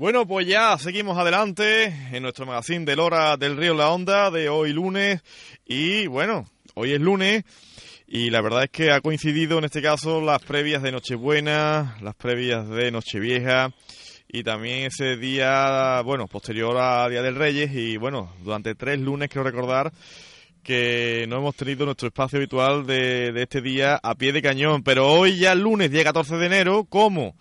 Bueno, 0.00 0.26
pues 0.26 0.46
ya 0.46 0.78
seguimos 0.78 1.18
adelante 1.18 1.94
en 2.10 2.22
nuestro 2.22 2.46
magazine 2.46 2.86
del 2.86 3.00
Hora 3.00 3.36
del 3.36 3.58
Río 3.58 3.74
La 3.74 3.90
Onda 3.90 4.30
de 4.30 4.48
hoy 4.48 4.72
lunes. 4.72 5.20
Y 5.66 6.06
bueno, 6.06 6.48
hoy 6.72 6.94
es 6.94 7.00
lunes 7.02 7.44
y 8.06 8.30
la 8.30 8.40
verdad 8.40 8.64
es 8.64 8.70
que 8.70 8.92
ha 8.92 9.02
coincidido 9.02 9.58
en 9.58 9.64
este 9.64 9.82
caso 9.82 10.22
las 10.22 10.40
previas 10.40 10.80
de 10.80 10.90
Nochebuena, 10.90 11.98
las 12.00 12.14
previas 12.14 12.66
de 12.70 12.90
Nochevieja 12.90 13.74
y 14.26 14.42
también 14.42 14.86
ese 14.86 15.18
día, 15.18 16.00
bueno, 16.00 16.28
posterior 16.28 16.78
a 16.78 17.06
Día 17.10 17.20
del 17.20 17.36
Reyes 17.36 17.70
y 17.74 17.98
bueno, 17.98 18.32
durante 18.42 18.74
tres 18.74 18.98
lunes 19.00 19.28
quiero 19.28 19.44
recordar 19.44 19.92
que 20.62 21.26
no 21.28 21.36
hemos 21.36 21.56
tenido 21.56 21.84
nuestro 21.84 22.08
espacio 22.08 22.38
habitual 22.38 22.86
de, 22.86 23.32
de 23.32 23.42
este 23.42 23.60
día 23.60 24.00
a 24.02 24.14
pie 24.14 24.32
de 24.32 24.40
cañón, 24.40 24.82
pero 24.82 25.12
hoy 25.12 25.36
ya 25.36 25.54
lunes, 25.54 25.90
día 25.90 26.04
14 26.04 26.36
de 26.38 26.46
enero, 26.46 26.86
¿cómo? 26.88 27.36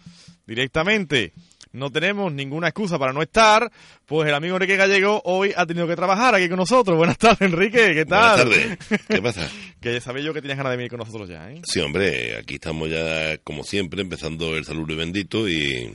Directamente 0.45 1.31
no 1.71 1.91
tenemos 1.91 2.31
ninguna 2.33 2.67
excusa 2.69 2.97
para 2.97 3.13
no 3.13 3.21
estar, 3.21 3.71
pues 4.05 4.27
el 4.27 4.33
amigo 4.33 4.55
Enrique 4.55 4.75
Gallego 4.75 5.21
hoy 5.25 5.53
ha 5.55 5.65
tenido 5.65 5.87
que 5.87 5.95
trabajar 5.95 6.33
aquí 6.35 6.47
con 6.49 6.57
nosotros. 6.57 6.97
Buenas 6.97 7.17
tardes, 7.17 7.41
Enrique, 7.41 7.93
¿qué 7.93 8.05
tal? 8.05 8.47
Buenas 8.47 8.77
tardes, 8.79 9.01
¿qué 9.07 9.21
pasa? 9.21 9.49
que 9.79 9.93
ya 9.93 10.01
sabía 10.01 10.23
yo 10.23 10.33
que 10.33 10.41
tenías 10.41 10.57
ganas 10.57 10.71
de 10.71 10.77
venir 10.77 10.89
con 10.89 10.99
nosotros 10.99 11.29
ya, 11.29 11.51
¿eh? 11.51 11.61
Sí, 11.63 11.79
hombre, 11.79 12.37
aquí 12.37 12.55
estamos 12.55 12.89
ya, 12.89 13.37
como 13.43 13.63
siempre, 13.63 14.01
empezando 14.01 14.55
el 14.55 14.65
saludo 14.65 14.93
y 14.93 14.95
bendito 14.97 15.47
y, 15.47 15.93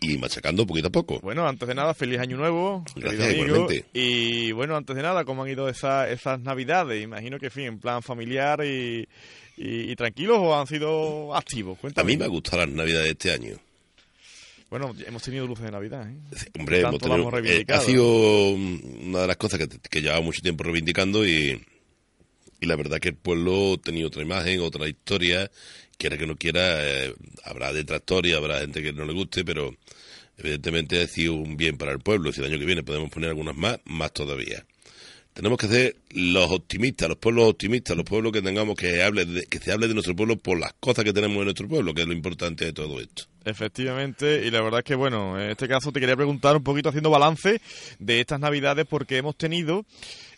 y 0.00 0.16
machacando 0.18 0.64
poquito 0.66 0.88
a 0.88 0.92
poco. 0.92 1.18
Bueno, 1.20 1.46
antes 1.48 1.66
de 1.66 1.74
nada, 1.74 1.92
feliz 1.92 2.20
año 2.20 2.36
nuevo, 2.36 2.84
Gracias, 2.94 3.34
igualmente. 3.34 3.84
Y 3.92 4.52
bueno, 4.52 4.76
antes 4.76 4.94
de 4.94 5.02
nada, 5.02 5.24
¿cómo 5.24 5.42
han 5.42 5.50
ido 5.50 5.68
esa- 5.68 6.08
esas 6.08 6.38
navidades? 6.40 7.02
Imagino 7.02 7.38
que, 7.38 7.46
en 7.46 7.52
fin, 7.52 7.64
en 7.64 7.78
plan 7.80 8.00
familiar 8.02 8.64
y, 8.64 9.08
y, 9.56 9.90
y 9.90 9.96
tranquilos 9.96 10.38
o 10.40 10.56
han 10.58 10.66
sido 10.68 11.34
activos. 11.34 11.78
A 11.96 12.04
mí 12.04 12.16
me 12.16 12.24
ha 12.24 12.28
gustado 12.28 12.58
las 12.64 12.68
navidades 12.68 13.04
de 13.06 13.10
este 13.10 13.32
año. 13.32 13.56
Bueno, 14.72 14.94
hemos 15.06 15.22
tenido 15.22 15.46
luces 15.46 15.66
de 15.66 15.70
Navidad, 15.70 16.08
¿eh? 16.10 16.16
Sí, 16.34 16.46
Hombre, 16.58 16.80
hemos 16.80 16.98
tenido- 17.02 17.30
eh, 17.52 17.64
ha 17.68 17.80
sido 17.80 18.48
una 18.52 19.20
de 19.20 19.26
las 19.26 19.36
cosas 19.36 19.58
que, 19.60 19.68
que 19.68 20.00
llevaba 20.00 20.22
mucho 20.22 20.40
tiempo 20.40 20.64
reivindicando 20.64 21.26
y, 21.26 21.62
y 22.58 22.64
la 22.66 22.74
verdad 22.76 22.98
que 22.98 23.10
el 23.10 23.16
pueblo 23.16 23.78
tenía 23.84 24.06
otra 24.06 24.22
imagen, 24.22 24.60
otra 24.60 24.88
historia, 24.88 25.50
quiera 25.98 26.16
que 26.16 26.26
no 26.26 26.36
quiera, 26.36 26.62
eh, 26.88 27.14
habrá 27.44 27.70
detractores, 27.74 28.34
habrá 28.34 28.60
gente 28.60 28.82
que 28.82 28.94
no 28.94 29.04
le 29.04 29.12
guste, 29.12 29.44
pero 29.44 29.76
evidentemente 30.38 31.02
ha 31.02 31.06
sido 31.06 31.34
un 31.34 31.58
bien 31.58 31.76
para 31.76 31.92
el 31.92 31.98
pueblo. 31.98 32.32
Si 32.32 32.40
el 32.40 32.46
año 32.46 32.58
que 32.58 32.64
viene 32.64 32.82
podemos 32.82 33.10
poner 33.10 33.28
algunas 33.28 33.54
más, 33.54 33.78
más 33.84 34.10
todavía. 34.14 34.64
Tenemos 35.34 35.58
que 35.58 35.66
ser 35.66 35.96
los 36.10 36.50
optimistas, 36.50 37.08
los 37.08 37.16
pueblos 37.16 37.48
optimistas, 37.48 37.96
los 37.96 38.04
pueblos 38.04 38.32
que 38.32 38.42
tengamos 38.42 38.76
que 38.76 39.02
hable 39.02 39.24
de, 39.24 39.46
que 39.46 39.58
se 39.58 39.72
hable 39.72 39.88
de 39.88 39.94
nuestro 39.94 40.14
pueblo 40.14 40.36
por 40.36 40.58
las 40.58 40.74
cosas 40.74 41.04
que 41.04 41.12
tenemos 41.12 41.38
en 41.38 41.44
nuestro 41.44 41.66
pueblo, 41.68 41.94
que 41.94 42.02
es 42.02 42.06
lo 42.06 42.12
importante 42.12 42.66
de 42.66 42.72
todo 42.74 43.00
esto. 43.00 43.24
Efectivamente, 43.44 44.46
y 44.46 44.50
la 44.50 44.60
verdad 44.60 44.80
es 44.80 44.84
que, 44.84 44.94
bueno, 44.94 45.40
en 45.40 45.50
este 45.50 45.68
caso 45.68 45.90
te 45.90 46.00
quería 46.00 46.16
preguntar 46.16 46.54
un 46.56 46.62
poquito 46.62 46.90
haciendo 46.90 47.10
balance 47.10 47.60
de 47.98 48.20
estas 48.20 48.40
navidades 48.40 48.86
porque 48.86 49.16
hemos 49.16 49.36
tenido, 49.36 49.86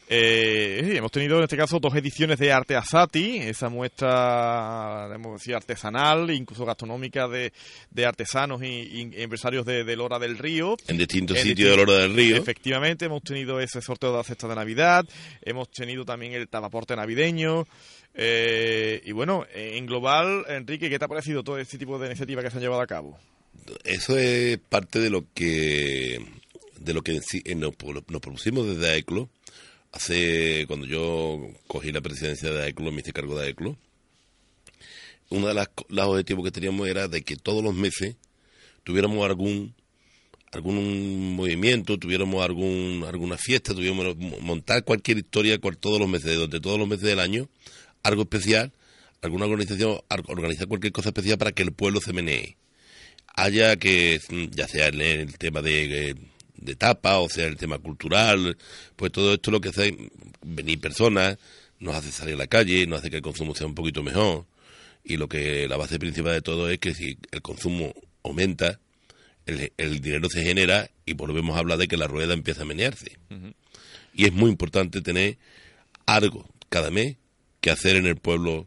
eh, 0.09 0.83
sí, 0.85 0.97
hemos 0.97 1.11
tenido 1.11 1.39
en 1.39 1.45
este 1.45 1.57
caso 1.57 1.81
dos 1.81 1.95
ediciones 1.95 2.39
de 2.39 2.53
Arte 2.53 2.77
Asati, 2.77 3.39
esa 3.39 3.69
muestra, 3.69 5.05
debemos 5.05 5.41
decir, 5.41 5.55
artesanal, 5.55 6.31
incluso 6.31 6.65
gastronómica 6.67 7.27
de, 7.27 7.53
de 7.91 8.07
artesanos 8.07 8.63
y, 8.63 8.67
y 8.67 9.23
empresarios 9.23 9.65
de, 9.65 9.85
de 9.85 9.97
Lora 9.97 10.19
del 10.19 10.37
Río. 10.37 10.77
En 10.89 10.99
distintos 10.99 11.39
En 11.39 11.45
sitios 11.45 11.71
de 11.71 11.77
la 11.77 11.83
hora 11.83 12.03
del 12.03 12.15
río. 12.15 12.37
Efectivamente, 12.37 13.07
hemos 13.07 13.23
tenido 13.23 13.61
ese 13.61 13.81
sorteo 13.81 14.11
de 14.11 14.19
la 14.19 14.25
cesta 14.25 14.47
de 14.47 14.55
Navidad, 14.55 15.07
hemos 15.43 15.71
tenido 15.71 16.05
también 16.05 16.33
el 16.33 16.49
tapaporte 16.49 16.95
navideño. 16.95 17.67
eh, 18.15 19.01
y 19.05 19.13
bueno, 19.13 19.47
en 19.55 19.87
global, 19.87 20.45
Enrique, 20.49 20.91
¿qué 20.91 20.99
te 20.99 21.05
ha 21.05 21.09
parecido 21.09 21.43
todo 21.43 21.59
este 21.59 21.79
tipo 21.79 21.99
de 21.99 22.07
iniciativas 22.07 22.45
que 22.45 22.51
se 22.51 22.57
han 22.59 22.63
llevado 22.63 22.83
a 22.83 22.87
cabo? 22.87 23.19
Eso 23.85 24.19
es 24.19 24.59
parte 24.59 24.99
de 24.99 25.11
lo 25.11 25.25
que 25.33 26.25
de 26.79 26.93
lo 26.93 27.03
que 27.03 27.19
en 27.45 27.61
nos, 27.61 27.73
nos 27.83 28.21
propusimos 28.21 28.67
desde 28.67 28.91
AECLO. 28.93 29.31
Hace, 29.95 30.65
cuando 30.67 30.87
yo 30.87 31.41
cogí 31.69 31.93
la 31.93 32.01
presidencia 32.01 32.51
de 32.51 32.65
AECLO, 32.65 32.91
me 32.91 33.01
hice 33.01 33.13
cargo 33.13 33.39
de 33.39 33.47
AECLO, 33.47 33.77
uno 35.31 35.47
de 35.47 35.55
las, 35.55 35.69
los 35.89 36.07
objetivos 36.07 36.45
que 36.45 36.51
teníamos 36.51 36.89
era 36.89 37.07
de 37.07 37.23
que 37.23 37.37
todos 37.37 37.63
los 37.63 37.75
meses 37.75 38.17
tuviéramos 38.83 39.25
algún 39.25 39.73
algún 40.51 41.35
movimiento, 41.37 41.97
tuviéramos 41.97 42.45
algún 42.45 43.05
alguna 43.09 43.37
fiesta, 43.37 43.73
tuviéramos 43.73 44.17
montar 44.41 44.85
cualquier 44.85 45.19
historia 45.19 45.59
cual, 45.59 45.77
todos 45.77 46.01
los 46.01 46.09
meses, 46.09 46.35
durante 46.35 46.61
todos 46.61 46.79
los 46.79 46.89
meses 46.89 47.05
del 47.05 47.21
año, 47.21 47.49
algo 48.03 48.23
especial, 48.23 48.73
alguna 49.23 49.47
organización, 49.47 50.01
ar- 50.09 50.23
organizar 50.27 50.67
cualquier 50.69 50.93
cosa 50.93 51.11
especial 51.11 51.39
para 51.39 51.53
que 51.53 51.63
el 51.63 51.73
pueblo 51.73 52.01
se 52.01 52.13
menee. 52.13 52.57
Haya 53.37 53.77
que, 53.77 54.21
ya 54.51 54.69
sea 54.69 54.89
el 54.89 55.39
tema 55.39 55.61
de, 55.63 56.11
eh, 56.11 56.15
de 56.65 56.75
tapa, 56.75 57.19
o 57.19 57.29
sea 57.29 57.47
el 57.47 57.57
tema 57.57 57.79
cultural, 57.79 58.57
pues 58.97 59.13
todo 59.13 59.35
esto 59.35 59.51
lo 59.51 59.61
que 59.61 59.69
hace 59.69 59.97
venir 60.43 60.81
personas, 60.81 61.39
nos 61.79 61.95
hace 61.95 62.11
salir 62.11 62.35
a 62.35 62.39
la 62.39 62.47
calle, 62.47 62.87
nos 62.87 63.01
hace 63.01 63.11
que 63.11 63.17
el 63.17 63.23
consumo 63.23 63.55
sea 63.55 63.67
un 63.67 63.75
poquito 63.75 64.03
mejor, 64.03 64.47
y 65.05 65.17
lo 65.19 65.29
que 65.29 65.69
la 65.69 65.77
base 65.77 65.99
principal 65.99 66.33
de 66.33 66.43
todo 66.43 66.71
es 66.71 66.79
que 66.79 66.95
si 66.95 67.19
el 67.31 67.43
consumo 67.43 67.93
aumenta, 68.23 68.81
el, 69.47 69.73
el 69.77 70.01
dinero 70.01 70.29
se 70.31 70.43
genera 70.43 70.91
y 71.05 71.13
volvemos 71.13 71.57
a 71.57 71.59
hablar 71.59 71.79
de 71.79 71.89
que 71.89 71.99
la 71.99 72.07
rueda 72.07 72.33
empieza 72.33 72.63
a 72.63 72.65
menearse. 72.65 73.19
Y 74.15 74.25
es 74.25 74.33
muy 74.33 74.51
importante 74.51 75.03
tener 75.03 75.37
algo 76.07 76.49
cada 76.71 76.91
mes 76.91 77.17
que 77.61 77.71
hacer 77.71 77.97
en 77.97 78.07
el 78.07 78.17
pueblo. 78.17 78.67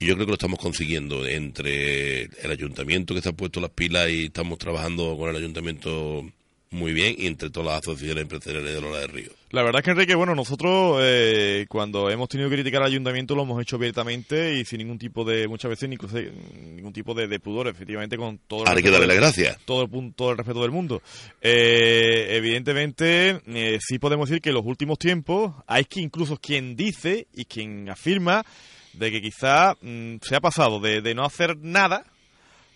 Y 0.00 0.06
yo 0.06 0.14
creo 0.14 0.26
que 0.26 0.32
lo 0.32 0.34
estamos 0.34 0.58
consiguiendo 0.58 1.26
entre 1.26 2.22
el 2.22 2.50
ayuntamiento 2.50 3.14
que 3.14 3.22
se 3.22 3.28
ha 3.28 3.32
puesto 3.32 3.60
las 3.60 3.70
pilas 3.70 4.10
y 4.10 4.26
estamos 4.26 4.58
trabajando 4.58 5.16
con 5.16 5.30
el 5.30 5.36
ayuntamiento 5.36 6.28
muy 6.70 6.92
bien 6.92 7.14
y 7.16 7.26
entre 7.26 7.50
todas 7.50 7.68
las 7.68 7.78
asociaciones 7.78 8.22
empresariales 8.22 8.74
de 8.74 8.80
Lola 8.80 8.98
del 9.00 9.08
Río. 9.08 9.30
La 9.50 9.62
verdad 9.62 9.80
es 9.80 9.84
que, 9.84 9.90
Enrique, 9.92 10.14
bueno, 10.14 10.34
nosotros 10.34 10.98
eh, 11.02 11.64
cuando 11.68 12.10
hemos 12.10 12.28
tenido 12.28 12.50
que 12.50 12.56
criticar 12.56 12.82
al 12.82 12.88
ayuntamiento 12.88 13.34
lo 13.34 13.42
hemos 13.42 13.62
hecho 13.62 13.76
abiertamente 13.76 14.54
y 14.54 14.64
sin 14.66 14.78
ningún 14.78 14.98
tipo 14.98 15.24
de, 15.24 15.48
muchas 15.48 15.70
veces, 15.70 15.90
incluso 15.90 16.18
ningún 16.18 16.92
tipo 16.92 17.14
de, 17.14 17.26
de 17.26 17.40
pudor, 17.40 17.68
efectivamente, 17.68 18.18
con 18.18 18.38
todo 18.46 18.62
el 18.62 18.68
Ahora 18.68 18.78
hay 18.78 18.82
que 18.82 18.90
respeto 18.90 19.00
darle 19.00 19.14
las 19.14 19.34
gracias. 19.34 19.58
todo 19.64 19.82
el, 19.84 20.14
todo 20.14 20.32
el 20.32 20.36
respeto 20.36 20.60
del 20.60 20.70
mundo. 20.70 21.00
Eh, 21.40 22.36
evidentemente, 22.36 23.40
eh, 23.46 23.78
sí 23.80 23.98
podemos 23.98 24.28
decir 24.28 24.42
que 24.42 24.50
en 24.50 24.56
los 24.56 24.66
últimos 24.66 24.98
tiempos 24.98 25.54
hay 25.66 25.86
que 25.86 26.00
incluso 26.00 26.36
quien 26.36 26.76
dice 26.76 27.26
y 27.34 27.46
quien 27.46 27.88
afirma 27.88 28.44
de 28.92 29.10
que 29.10 29.22
quizá 29.22 29.74
mm, 29.80 30.16
se 30.20 30.36
ha 30.36 30.40
pasado 30.40 30.80
de, 30.80 31.00
de 31.00 31.14
no 31.14 31.24
hacer 31.24 31.56
nada 31.56 32.04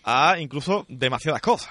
a 0.05 0.39
incluso 0.41 0.87
demasiadas 0.89 1.43
cosas. 1.43 1.71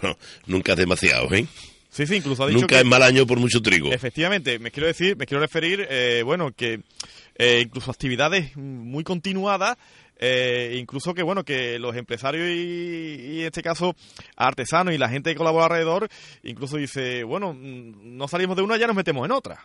Bueno, 0.00 0.18
nunca 0.46 0.72
es 0.72 0.78
demasiado, 0.78 1.32
¿eh? 1.34 1.46
Sí, 1.90 2.06
sí, 2.06 2.16
incluso 2.16 2.42
ha 2.42 2.48
dicho 2.48 2.60
Nunca 2.60 2.74
que... 2.76 2.80
es 2.80 2.86
mal 2.86 3.02
año 3.02 3.24
por 3.26 3.38
mucho 3.38 3.60
trigo. 3.62 3.92
Efectivamente, 3.92 4.58
me 4.58 4.70
quiero 4.72 4.88
decir, 4.88 5.16
me 5.16 5.26
quiero 5.26 5.40
referir, 5.40 5.86
eh, 5.88 6.22
bueno, 6.24 6.50
que 6.52 6.80
eh, 7.36 7.60
incluso 7.64 7.90
actividades 7.92 8.56
muy 8.56 9.04
continuadas, 9.04 9.76
eh, 10.18 10.76
incluso 10.78 11.14
que 11.14 11.22
bueno, 11.22 11.44
que 11.44 11.78
los 11.78 11.94
empresarios 11.96 12.48
y, 12.48 13.34
y 13.36 13.40
en 13.40 13.46
este 13.46 13.62
caso 13.62 13.94
artesanos 14.36 14.92
y 14.92 14.98
la 14.98 15.08
gente 15.08 15.30
que 15.30 15.36
colabora 15.36 15.66
alrededor, 15.66 16.08
incluso 16.42 16.76
dice, 16.78 17.22
bueno, 17.22 17.54
mm, 17.54 18.16
no 18.16 18.26
salimos 18.26 18.56
de 18.56 18.62
una, 18.62 18.76
ya 18.76 18.88
nos 18.88 18.96
metemos 18.96 19.24
en 19.24 19.30
otra. 19.32 19.64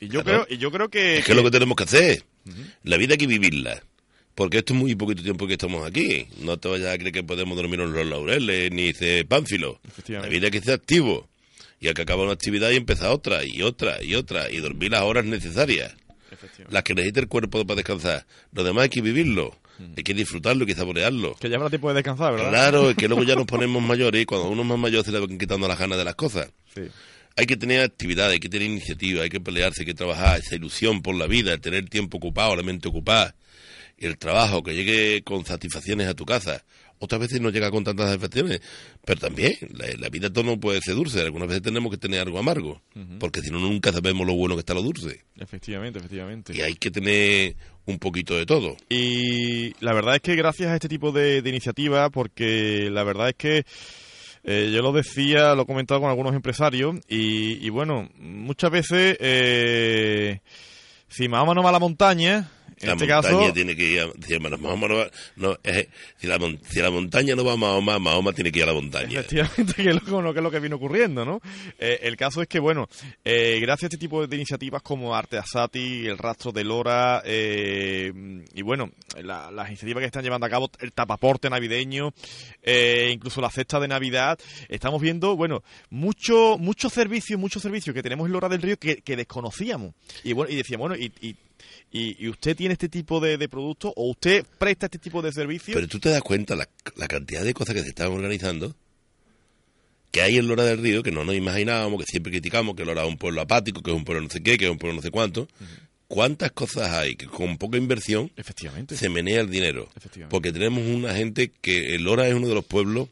Y 0.00 0.08
yo 0.08 0.22
Claro. 0.24 0.44
creo, 0.46 0.56
y 0.56 0.60
yo 0.60 0.70
creo 0.72 0.88
que, 0.88 1.18
Es 1.18 1.24
que 1.24 1.32
es 1.32 1.36
lo 1.36 1.44
que 1.44 1.50
tenemos 1.52 1.76
que 1.76 1.84
hacer. 1.84 2.24
La 2.82 2.96
vida 2.96 3.14
hay 3.14 3.18
que 3.18 3.26
vivirla. 3.26 3.82
Porque 4.38 4.58
esto 4.58 4.72
es 4.72 4.78
muy 4.78 4.94
poquito 4.94 5.20
tiempo 5.20 5.48
que 5.48 5.54
estamos 5.54 5.84
aquí. 5.84 6.28
No 6.42 6.60
te 6.60 6.68
vayas 6.68 6.94
a 6.94 6.96
creer 6.96 7.10
que 7.10 7.24
podemos 7.24 7.56
dormir 7.56 7.80
en 7.80 7.92
los 7.92 8.06
laureles 8.06 8.70
ni 8.70 8.92
ser 8.92 9.26
pánfilo. 9.26 9.80
La 10.06 10.28
vida 10.28 10.46
hay 10.46 10.52
que 10.52 10.60
ser 10.60 10.74
activo. 10.74 11.28
Y 11.80 11.88
hay 11.88 11.94
que 11.94 12.02
acabar 12.02 12.24
una 12.24 12.34
actividad 12.34 12.70
y 12.70 12.76
empezar 12.76 13.10
otra, 13.10 13.44
y 13.44 13.62
otra, 13.62 14.00
y 14.00 14.14
otra. 14.14 14.48
Y 14.48 14.58
dormir 14.58 14.92
las 14.92 15.02
horas 15.02 15.24
necesarias. 15.24 15.92
Las 16.70 16.84
que 16.84 16.94
necesita 16.94 17.18
el 17.18 17.26
cuerpo 17.26 17.66
para 17.66 17.74
descansar. 17.74 18.26
Lo 18.52 18.62
demás 18.62 18.84
hay 18.84 18.90
que 18.90 19.00
vivirlo. 19.00 19.58
Hay 19.96 20.04
que 20.04 20.14
disfrutarlo, 20.14 20.62
hay 20.62 20.68
que 20.68 20.76
saborearlo. 20.76 21.34
que 21.34 21.50
ya 21.50 21.56
habrá 21.56 21.68
tiempo 21.68 21.88
de 21.88 21.94
descansar, 21.94 22.34
¿verdad? 22.34 22.50
Claro, 22.50 22.90
es 22.90 22.96
que 22.96 23.08
luego 23.08 23.24
ya 23.24 23.34
nos 23.34 23.46
ponemos 23.48 23.82
mayores 23.82 24.22
y 24.22 24.24
cuando 24.24 24.48
uno 24.50 24.62
es 24.62 24.68
más 24.68 24.78
mayor 24.78 25.04
se 25.04 25.10
le 25.10 25.18
van 25.18 25.36
quitando 25.36 25.66
las 25.66 25.80
ganas 25.80 25.98
de 25.98 26.04
las 26.04 26.14
cosas. 26.14 26.48
Sí. 26.72 26.82
Hay 27.34 27.46
que 27.46 27.56
tener 27.56 27.80
actividad, 27.80 28.30
hay 28.30 28.38
que 28.38 28.48
tener 28.48 28.68
iniciativa, 28.68 29.24
hay 29.24 29.30
que 29.30 29.40
pelearse, 29.40 29.82
hay 29.82 29.86
que 29.86 29.94
trabajar, 29.94 30.38
esa 30.38 30.54
ilusión 30.54 31.02
por 31.02 31.16
la 31.16 31.26
vida, 31.26 31.58
tener 31.58 31.88
tiempo 31.88 32.18
ocupado, 32.18 32.54
la 32.54 32.62
mente 32.62 32.86
ocupada, 32.86 33.34
el 34.00 34.18
trabajo, 34.18 34.62
que 34.62 34.74
llegue 34.74 35.22
con 35.22 35.44
satisfacciones 35.44 36.08
a 36.08 36.14
tu 36.14 36.24
casa. 36.24 36.64
otras 37.00 37.20
veces 37.20 37.40
no 37.40 37.50
llega 37.50 37.70
con 37.70 37.84
tantas 37.84 38.14
afecciones. 38.14 38.60
Pero 39.04 39.20
también, 39.20 39.54
la, 39.98 40.08
vida 40.08 40.32
todo 40.32 40.44
no 40.44 40.58
puede 40.58 40.80
ser 40.80 40.94
dulce. 40.94 41.20
Algunas 41.20 41.48
veces 41.48 41.62
tenemos 41.62 41.90
que 41.90 41.98
tener 41.98 42.20
algo 42.20 42.38
amargo. 42.38 42.82
Porque 43.20 43.40
si 43.40 43.50
no, 43.50 43.58
nunca 43.58 43.92
sabemos 43.92 44.26
lo 44.26 44.34
bueno 44.34 44.54
que 44.56 44.60
está 44.60 44.74
lo 44.74 44.82
dulce. 44.82 45.24
Efectivamente, 45.36 45.98
efectivamente. 45.98 46.56
Y 46.56 46.60
hay 46.60 46.74
que 46.74 46.90
tener 46.90 47.56
un 47.86 47.98
poquito 47.98 48.36
de 48.36 48.46
todo. 48.46 48.76
Y 48.88 49.72
la 49.82 49.92
verdad 49.92 50.16
es 50.16 50.22
que 50.22 50.34
gracias 50.34 50.70
a 50.70 50.74
este 50.74 50.88
tipo 50.88 51.12
de, 51.12 51.42
de 51.42 51.48
iniciativas, 51.50 52.10
porque 52.10 52.88
la 52.90 53.04
verdad 53.04 53.28
es 53.28 53.34
que 53.36 53.64
eh, 54.50 54.70
yo 54.72 54.80
lo 54.80 54.92
decía, 54.92 55.54
lo 55.54 55.62
he 55.62 55.66
comentado 55.66 56.00
con 56.00 56.08
algunos 56.08 56.34
empresarios 56.34 56.96
y, 57.06 57.68
bueno, 57.70 58.08
muchas 58.18 58.70
veces 58.70 59.16
eh, 59.20 60.40
si 61.08 61.28
Mahoma 61.28 61.52
no 61.52 61.62
va 61.62 61.68
a 61.68 61.72
la 61.72 61.78
montaña, 61.78 62.50
en 62.80 62.86
la 62.88 62.92
este 62.94 63.06
montaña 63.06 63.38
caso, 63.40 63.52
tiene 63.54 63.76
que 63.76 63.84
ir 63.84 64.00
a, 64.00 64.10
si, 64.26 64.38
Mahoma 64.38 64.88
no 64.88 64.96
va- 64.96 65.10
no, 65.36 65.56
si, 66.18 66.26
la, 66.26 66.38
mon- 66.38 66.58
si 66.68 66.80
la 66.80 66.90
montaña 66.90 67.34
no 67.34 67.44
va 67.44 67.52
a 67.52 67.56
Mahoma, 67.56 67.98
Mahoma 67.98 68.32
tiene 68.32 68.50
que 68.52 68.58
ir 68.60 68.64
a 68.64 68.68
la 68.68 68.74
montaña. 68.74 69.20
Efectivamente, 69.20 69.74
que 69.82 69.88
es 69.90 69.94
lo, 69.94 70.00
que- 70.00 70.32
que 70.32 70.38
es 70.38 70.42
lo 70.42 70.50
que 70.50 70.60
viene 70.60 70.74
ocurriendo, 70.74 71.24
¿no? 71.24 71.40
Eh, 71.78 72.00
el 72.02 72.16
caso 72.16 72.42
es 72.42 72.48
que, 72.48 72.58
bueno, 72.58 72.88
eh, 73.24 73.58
gracias 73.60 73.84
a 73.84 73.86
este 73.86 73.98
tipo 73.98 74.26
de 74.26 74.36
iniciativas 74.36 74.82
como 74.82 75.14
Arte 75.14 75.38
Asati, 75.38 76.06
el 76.06 76.18
Rastro 76.18 76.52
de 76.52 76.64
Lora, 76.64 77.22
eh, 77.24 78.12
y 78.54 78.62
bueno, 78.62 78.90
la- 79.22 79.50
las 79.50 79.68
iniciativas 79.68 80.00
que 80.02 80.06
están 80.06 80.22
llevando 80.22 80.46
a 80.46 80.50
cabo, 80.50 80.70
el 80.80 80.92
tapaporte 80.92 81.48
navideño, 81.50 82.12
eh, 82.62 83.10
incluso 83.12 83.40
la 83.40 83.50
cesta 83.50 83.80
de 83.80 83.88
Navidad, 83.88 84.38
estamos 84.68 85.00
viendo, 85.00 85.36
bueno, 85.36 85.62
muchos 85.90 86.58
muchos 86.58 86.92
servicios, 86.92 87.38
muchos 87.40 87.62
servicios 87.62 87.94
que 87.94 88.02
tenemos 88.02 88.26
en 88.26 88.32
Lora 88.32 88.48
del 88.48 88.62
Río 88.62 88.76
que, 88.78 88.96
que 89.02 89.16
desconocíamos. 89.16 89.94
Y 90.24 90.32
bueno, 90.32 90.52
y 90.52 90.56
decíamos, 90.56 90.88
bueno, 90.88 91.02
y, 91.02 91.12
y, 91.26 91.34
y- 91.92 92.16
y 92.24 92.28
usted 92.28 92.56
tiene 92.56 92.72
este 92.74 92.88
tipo 92.88 93.20
de, 93.20 93.36
de 93.38 93.48
productos 93.48 93.92
o 93.96 94.10
usted 94.10 94.44
presta 94.58 94.86
este 94.86 94.98
tipo 94.98 95.22
de 95.22 95.32
servicios. 95.32 95.74
Pero 95.74 95.88
tú 95.88 95.98
te 95.98 96.08
das 96.10 96.22
cuenta 96.22 96.54
la, 96.56 96.68
la 96.96 97.08
cantidad 97.08 97.42
de 97.44 97.54
cosas 97.54 97.74
que 97.74 97.82
se 97.82 97.88
están 97.88 98.08
organizando 98.12 98.74
que 100.10 100.22
hay 100.22 100.38
en 100.38 100.48
Lora 100.48 100.64
del 100.64 100.78
Río 100.82 101.02
que 101.02 101.10
no 101.10 101.24
nos 101.24 101.34
imaginábamos, 101.34 102.00
que 102.00 102.06
siempre 102.10 102.32
criticamos 102.32 102.74
que 102.74 102.84
Lora 102.84 103.02
es 103.02 103.08
un 103.08 103.18
pueblo 103.18 103.40
apático, 103.42 103.82
que 103.82 103.90
es 103.90 103.96
un 103.96 104.04
pueblo 104.04 104.22
no 104.22 104.30
sé 104.30 104.42
qué, 104.42 104.56
que 104.56 104.64
es 104.64 104.70
un 104.70 104.78
pueblo 104.78 104.96
no 104.96 105.02
sé 105.02 105.10
cuánto. 105.10 105.48
¿Cuántas 106.06 106.52
cosas 106.52 106.90
hay 106.94 107.16
que 107.16 107.26
con 107.26 107.58
poca 107.58 107.76
inversión 107.76 108.30
Efectivamente. 108.36 108.96
se 108.96 109.10
menea 109.10 109.42
el 109.42 109.50
dinero? 109.50 109.90
Efectivamente. 109.94 110.30
Porque 110.30 110.52
tenemos 110.52 110.82
una 110.86 111.14
gente 111.14 111.52
que 111.60 111.94
el 111.94 112.04
Lora 112.04 112.26
es 112.26 112.34
uno 112.34 112.48
de 112.48 112.54
los 112.54 112.64
pueblos 112.64 113.08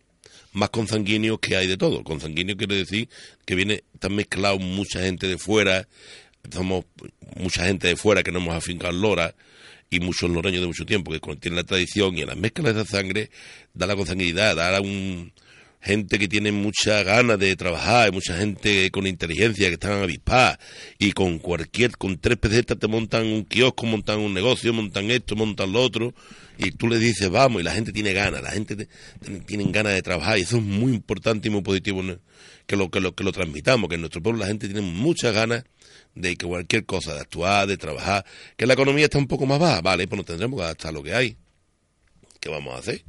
más 0.53 0.71
consanguíneos 0.71 1.39
que 1.39 1.57
hay 1.57 1.67
de 1.67 1.77
todo. 1.77 2.03
Consanguíneo 2.03 2.57
quiere 2.57 2.77
decir 2.77 3.11
que 3.45 3.55
viene, 3.55 3.85
están 3.93 4.15
mezclados 4.15 4.61
mucha 4.63 5.03
gente 5.03 5.27
de 5.29 5.37
fuera, 5.37 5.87
somos 6.53 6.85
mucha 7.37 7.65
gente 7.67 7.89
de 7.89 7.97
fuera 7.97 8.23
que 8.23 8.33
no 8.33 8.39
hemos 8.39 8.55
afincado 8.55 8.93
Lora 8.93 9.35
y 9.91 10.01
muchos 10.01 10.29
loreños 10.31 10.61
de 10.61 10.67
mucho 10.67 10.85
tiempo 10.87 11.13
que 11.13 11.21
tienen 11.37 11.57
la 11.57 11.65
tradición 11.65 12.17
y 12.19 12.23
en 12.23 12.29
las 12.29 12.37
mezclas 12.37 12.75
de 12.75 12.81
esa 12.83 12.91
sangre 12.91 13.31
da 13.75 13.87
la 13.87 13.95
consanguinidad, 13.97 14.57
da 14.57 14.81
un 14.81 15.33
gente 15.81 16.19
que 16.19 16.27
tiene 16.27 16.51
mucha 16.51 17.05
ganas 17.05 17.39
de 17.39 17.55
trabajar, 17.55 18.11
mucha 18.13 18.37
gente 18.37 18.91
con 18.91 19.07
inteligencia 19.07 19.69
que 19.69 19.75
están 19.75 20.03
avispadas 20.03 20.59
y 20.99 21.13
con 21.13 21.39
cualquier, 21.39 21.93
con 21.93 22.19
tres 22.19 22.39
pesetas 22.39 22.77
te 22.77 22.89
montan 22.89 23.25
un 23.27 23.45
kiosco, 23.45 23.87
montan 23.87 24.19
un 24.19 24.35
negocio, 24.35 24.73
montan 24.73 25.13
esto, 25.13 25.37
montan 25.37 25.71
lo 25.73 25.81
otro 25.83 26.13
y 26.59 26.73
tú 26.73 26.89
le 26.89 26.99
dices 26.99 27.31
vamos 27.31 27.61
y 27.61 27.65
la 27.65 27.73
gente 27.73 27.93
tiene 27.93 28.13
ganas, 28.15 28.43
la 28.43 28.51
gente 28.51 28.75
te- 28.75 28.89
tiene 29.47 29.71
ganas 29.71 29.93
de 29.95 30.03
trabajar 30.03 30.39
y 30.39 30.41
eso 30.43 30.57
es 30.57 30.63
muy 30.65 30.93
importante 30.93 31.47
y 31.47 31.51
muy 31.53 31.63
positivo 31.63 32.03
que 32.67 32.75
lo 32.75 32.91
que 32.91 32.99
lo 32.99 33.15
que 33.15 33.23
lo 33.23 33.31
transmitamos, 33.31 33.89
que 33.89 33.95
en 33.95 34.01
nuestro 34.01 34.21
pueblo 34.21 34.41
la 34.41 34.49
gente 34.49 34.67
tiene 34.67 34.81
muchas 34.83 35.33
ganas 35.33 35.63
de 36.17 36.37
que 36.37 36.47
cualquier 36.47 36.85
cosa, 36.85 37.15
de 37.15 37.21
actuar, 37.21 37.69
de 37.69 37.77
trabajar, 37.77 38.25
que 38.57 38.67
la 38.67 38.75
economía 38.75 39.05
está 39.05 39.19
un 39.19 39.29
poco 39.29 39.47
más 39.47 39.61
baja, 39.61 39.81
vale, 39.83 40.09
pues 40.09 40.17
nos 40.17 40.27
tendremos 40.27 40.59
que 40.59 40.65
adaptar 40.65 40.89
a 40.89 40.93
lo 40.93 41.03
que 41.03 41.15
hay. 41.15 41.37
¿Qué 42.41 42.49
vamos 42.49 42.75
a 42.75 42.79
hacer? 42.79 43.03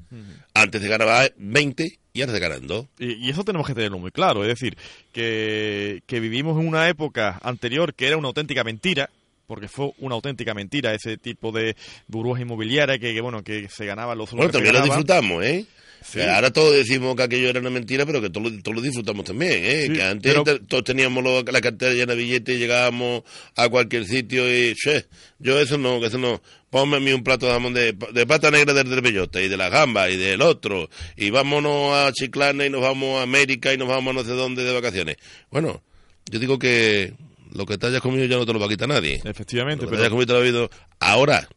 Antes 0.53 0.81
se 0.81 0.87
ganaba 0.87 1.27
20 1.37 1.99
y 2.13 2.21
ahora 2.21 2.33
se 2.33 2.39
ganan 2.39 2.67
2. 2.67 2.85
Y, 2.99 3.13
y 3.13 3.29
eso 3.29 3.43
tenemos 3.43 3.65
que 3.65 3.73
tenerlo 3.73 3.97
muy 3.97 4.11
claro, 4.11 4.43
es 4.43 4.49
decir, 4.49 4.77
que, 5.11 6.03
que 6.05 6.19
vivimos 6.19 6.59
en 6.59 6.67
una 6.67 6.87
época 6.89 7.39
anterior 7.43 7.93
que 7.93 8.07
era 8.07 8.17
una 8.17 8.27
auténtica 8.27 8.63
mentira, 8.63 9.09
porque 9.45 9.69
fue 9.69 9.91
una 9.99 10.15
auténtica 10.15 10.53
mentira 10.53 10.93
ese 10.93 11.17
tipo 11.17 11.51
de 11.51 11.75
burbujas 12.07 12.41
inmobiliarias 12.41 12.99
que, 12.99 13.13
que, 13.13 13.21
bueno, 13.21 13.43
que 13.43 13.69
se 13.69 13.85
ganaban 13.85 14.17
los 14.17 14.31
Bueno, 14.31 14.51
también 14.51 14.73
lo 14.73 14.81
disfrutamos, 14.81 15.43
¿eh? 15.45 15.65
Sí. 16.03 16.19
Que 16.19 16.29
Ahora 16.29 16.51
todos 16.51 16.73
decimos 16.73 17.15
que 17.15 17.23
aquello 17.23 17.49
era 17.49 17.59
una 17.59 17.69
mentira, 17.69 18.05
pero 18.05 18.21
que 18.21 18.29
todos 18.29 18.51
lo, 18.51 18.61
todos 18.61 18.75
lo 18.77 18.81
disfrutamos 18.81 19.25
también, 19.25 19.51
¿eh? 19.65 19.83
Sí, 19.87 19.93
que 19.93 20.03
antes 20.03 20.31
pero- 20.31 20.43
te- 20.43 20.59
todos 20.59 20.83
teníamos 20.83 21.23
lo- 21.23 21.43
la 21.43 21.61
cartera 21.61 21.93
llena 21.93 22.15
de 22.15 22.21
billetes 22.23 22.55
y 22.55 22.59
llegábamos 22.59 23.23
a 23.55 23.67
cualquier 23.69 24.05
sitio 24.05 24.47
y, 24.53 24.73
che, 24.75 25.05
yo 25.39 25.59
eso 25.59 25.77
no, 25.77 25.99
que 25.99 26.07
eso 26.07 26.17
no, 26.17 26.41
ponme 26.69 26.97
a 26.97 26.99
mí 26.99 27.11
un 27.11 27.23
plato 27.23 27.45
de 27.47 27.51
jamón 27.53 27.73
de, 27.73 27.93
de 28.13 28.27
pata 28.27 28.51
negra 28.51 28.73
del 28.73 28.89
de 28.89 29.43
y 29.43 29.47
de 29.49 29.57
la 29.57 29.69
gamba 29.69 30.09
y 30.09 30.15
del 30.17 30.41
otro, 30.41 30.89
y 31.15 31.29
vámonos 31.29 31.93
a 31.93 32.11
Chiclana 32.13 32.65
y 32.65 32.69
nos 32.69 32.81
vamos 32.81 33.19
a 33.19 33.23
América 33.23 33.73
y 33.73 33.77
nos 33.77 33.87
vamos 33.87 34.11
a 34.11 34.13
no 34.13 34.23
sé 34.23 34.31
dónde 34.31 34.63
de 34.63 34.73
vacaciones. 34.73 35.17
Bueno, 35.51 35.83
yo 36.29 36.39
digo 36.39 36.57
que 36.59 37.13
lo 37.53 37.65
que 37.65 37.77
te 37.77 37.87
hayas 37.87 38.01
comido 38.01 38.25
ya 38.25 38.37
no 38.37 38.45
te 38.45 38.53
lo 38.53 38.59
va 38.59 38.65
a 38.65 38.69
quitar 38.69 38.87
nadie. 38.87 39.21
Efectivamente, 39.23 39.85
Lo 39.85 39.91
que 39.91 39.97
te 39.97 40.01
hayas 40.03 40.09
pero 40.09 40.15
comido 40.15 40.27
te 40.27 40.33
lo 40.33 40.39
ha 40.39 40.41
habido. 40.41 40.69
Ahora, 40.99 41.47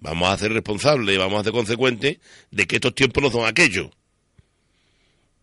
vamos 0.00 0.28
a 0.30 0.36
ser 0.38 0.52
responsables 0.52 1.14
y 1.14 1.18
vamos 1.18 1.40
a 1.40 1.44
ser 1.44 1.52
consecuentes 1.52 2.18
de 2.50 2.66
que 2.66 2.76
estos 2.76 2.94
tiempos 2.94 3.22
no 3.22 3.30
son 3.30 3.46
aquellos. 3.46 3.90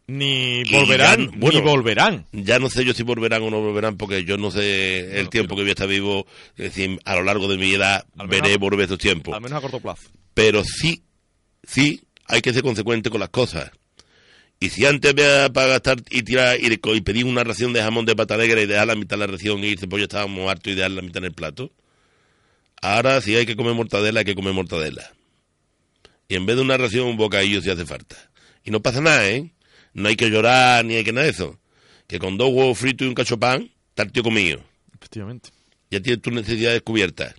ni 0.07 0.63
volverán, 0.71 1.31
ya, 1.31 1.37
bueno, 1.37 1.59
ni 1.59 1.65
volverán. 1.65 2.25
Ya 2.31 2.59
no 2.59 2.69
sé 2.69 2.85
yo 2.85 2.93
si 2.93 3.03
volverán 3.03 3.43
o 3.43 3.49
no 3.49 3.59
volverán, 3.61 3.97
porque 3.97 4.23
yo 4.23 4.37
no 4.37 4.51
sé 4.51 4.99
el 4.99 5.11
Bueno, 5.11 5.29
tiempo 5.29 5.55
que 5.55 5.61
voy 5.63 5.69
a 5.69 5.73
estar 5.73 5.87
vivo. 5.87 6.25
Es 6.55 6.75
decir, 6.75 6.99
a 7.05 7.15
lo 7.15 7.23
largo 7.23 7.47
de 7.47 7.57
mi 7.57 7.73
edad 7.73 8.05
Al 8.17 8.27
veré 8.27 8.57
volver 8.57 8.81
estos 8.81 8.99
tiempos. 8.99 9.35
Al 9.35 9.41
menos 9.41 9.57
a 9.57 9.61
corto 9.61 9.79
plazo. 9.79 10.09
Pero 10.33 10.63
sí, 10.63 11.03
sí, 11.63 12.01
hay 12.25 12.41
que 12.41 12.53
ser 12.53 12.63
consecuente 12.63 13.09
con 13.09 13.19
las 13.19 13.29
cosas. 13.29 13.71
Y 14.59 14.69
si 14.69 14.85
antes 14.85 15.11
había 15.11 15.51
para 15.51 15.67
gastar 15.67 15.97
y 16.09 16.23
tirar 16.23 16.57
y, 16.59 16.73
y 16.73 17.01
pedir 17.01 17.25
una 17.25 17.43
ración 17.43 17.73
de 17.73 17.81
jamón 17.81 18.05
de 18.05 18.15
pata 18.15 18.37
negra 18.37 18.59
y 18.61 18.65
dejar 18.65 18.87
la 18.87 18.95
mitad 18.95 19.17
de 19.17 19.27
la 19.27 19.31
ración 19.31 19.63
y 19.63 19.67
irse, 19.67 19.87
pues 19.87 20.01
ya 20.01 20.05
estábamos 20.05 20.49
hartos 20.49 20.71
y 20.71 20.75
dejar 20.75 20.91
la 20.91 21.01
mitad 21.01 21.17
en 21.17 21.25
el 21.25 21.33
plato. 21.33 21.71
Ahora, 22.81 23.21
si 23.21 23.35
hay 23.35 23.45
que 23.45 23.55
comer 23.55 23.73
mortadela, 23.73 24.19
hay 24.19 24.25
que 24.25 24.35
comer 24.35 24.53
mortadela. 24.53 25.11
Y 26.29 26.35
en 26.35 26.45
vez 26.45 26.55
de 26.57 26.61
una 26.61 26.77
ración, 26.77 27.07
un 27.07 27.17
bocadillo 27.17 27.61
si 27.61 27.69
hace 27.69 27.85
falta. 27.85 28.15
Y 28.63 28.71
no 28.71 28.81
pasa 28.81 29.01
nada, 29.01 29.27
¿eh? 29.29 29.51
No 29.93 30.09
hay 30.09 30.15
que 30.15 30.29
llorar 30.29 30.83
ni 30.85 30.95
hay 30.95 31.03
que 31.03 31.13
nada 31.13 31.25
de 31.25 31.31
eso. 31.31 31.57
Que 32.07 32.19
con 32.19 32.37
dos 32.37 32.49
huevos 32.51 32.77
fritos 32.77 33.05
y 33.05 33.09
un 33.09 33.15
cachopán, 33.15 33.71
está 33.89 34.03
el 34.03 34.11
tío 34.11 34.23
comido 34.23 34.61
Efectivamente. 34.93 35.49
ya 35.89 35.99
tienes 36.01 36.21
tus 36.21 36.33
necesidades 36.33 36.81
cubiertas. 36.81 37.33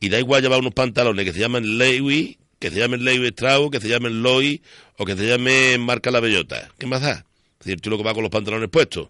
Y 0.00 0.08
da 0.08 0.18
igual 0.18 0.42
llevar 0.42 0.58
unos 0.60 0.74
pantalones 0.74 1.24
que 1.24 1.32
se 1.32 1.38
llamen 1.40 1.78
Lewy, 1.78 2.38
que 2.58 2.70
se 2.70 2.78
llamen 2.78 3.04
Lewy 3.04 3.28
Strauss, 3.28 3.70
que 3.70 3.80
se 3.80 3.88
llamen 3.88 4.22
Loy 4.22 4.60
o 4.98 5.04
que 5.04 5.16
se 5.16 5.26
llamen 5.26 5.80
Marca 5.82 6.10
La 6.10 6.20
Bellota. 6.20 6.70
¿Qué 6.78 6.86
más 6.86 7.00
da? 7.02 7.24
Es 7.60 7.66
decir, 7.66 7.80
tú 7.80 7.90
lo 7.90 7.96
que 7.96 8.02
va 8.04 8.12
con 8.14 8.22
los 8.22 8.30
pantalones 8.30 8.68
puestos. 8.70 9.08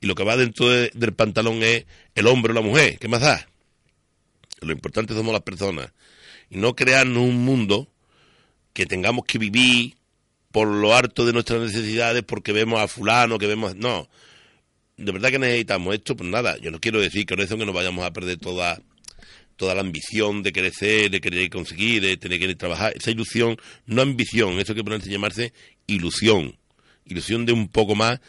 Y 0.00 0.06
lo 0.06 0.14
que 0.14 0.24
va 0.24 0.36
dentro 0.36 0.68
de- 0.68 0.90
del 0.94 1.12
pantalón 1.14 1.62
es 1.62 1.86
el 2.14 2.26
hombre 2.26 2.52
o 2.52 2.54
la 2.54 2.60
mujer. 2.60 2.98
¿Qué 2.98 3.08
más 3.08 3.20
da? 3.20 3.47
Lo 4.60 4.72
importante 4.72 5.14
somos 5.14 5.32
las 5.32 5.42
personas. 5.42 5.92
Y 6.50 6.56
no 6.56 6.74
crearnos 6.74 7.22
un 7.22 7.44
mundo 7.44 7.88
que 8.72 8.86
tengamos 8.86 9.24
que 9.24 9.38
vivir 9.38 9.96
por 10.50 10.68
lo 10.68 10.94
harto 10.94 11.26
de 11.26 11.32
nuestras 11.32 11.60
necesidades 11.60 12.22
porque 12.22 12.52
vemos 12.52 12.80
a 12.80 12.88
fulano, 12.88 13.38
que 13.38 13.46
vemos... 13.46 13.76
No, 13.76 14.08
de 14.96 15.12
verdad 15.12 15.30
que 15.30 15.38
necesitamos 15.38 15.94
esto, 15.94 16.16
pues 16.16 16.28
nada, 16.28 16.58
yo 16.58 16.70
no 16.70 16.80
quiero 16.80 17.00
decir 17.00 17.24
que 17.24 17.34
con 17.34 17.44
eso 17.44 17.56
que 17.56 17.64
nos 17.64 17.74
vayamos 17.74 18.04
a 18.04 18.12
perder 18.12 18.38
toda 18.38 18.80
toda 19.58 19.74
la 19.74 19.80
ambición 19.80 20.44
de 20.44 20.52
crecer, 20.52 21.10
de 21.10 21.20
querer 21.20 21.50
conseguir, 21.50 22.00
de 22.00 22.16
tener 22.16 22.38
que 22.38 22.54
trabajar, 22.54 22.92
esa 22.96 23.10
ilusión, 23.10 23.56
no 23.86 24.02
ambición, 24.02 24.60
eso 24.60 24.72
que 24.72 24.84
ponerse 24.84 25.10
llamarse 25.10 25.52
ilusión, 25.88 26.56
ilusión 27.04 27.44
de 27.44 27.52
un 27.52 27.66
poco 27.68 27.96
más, 27.96 28.20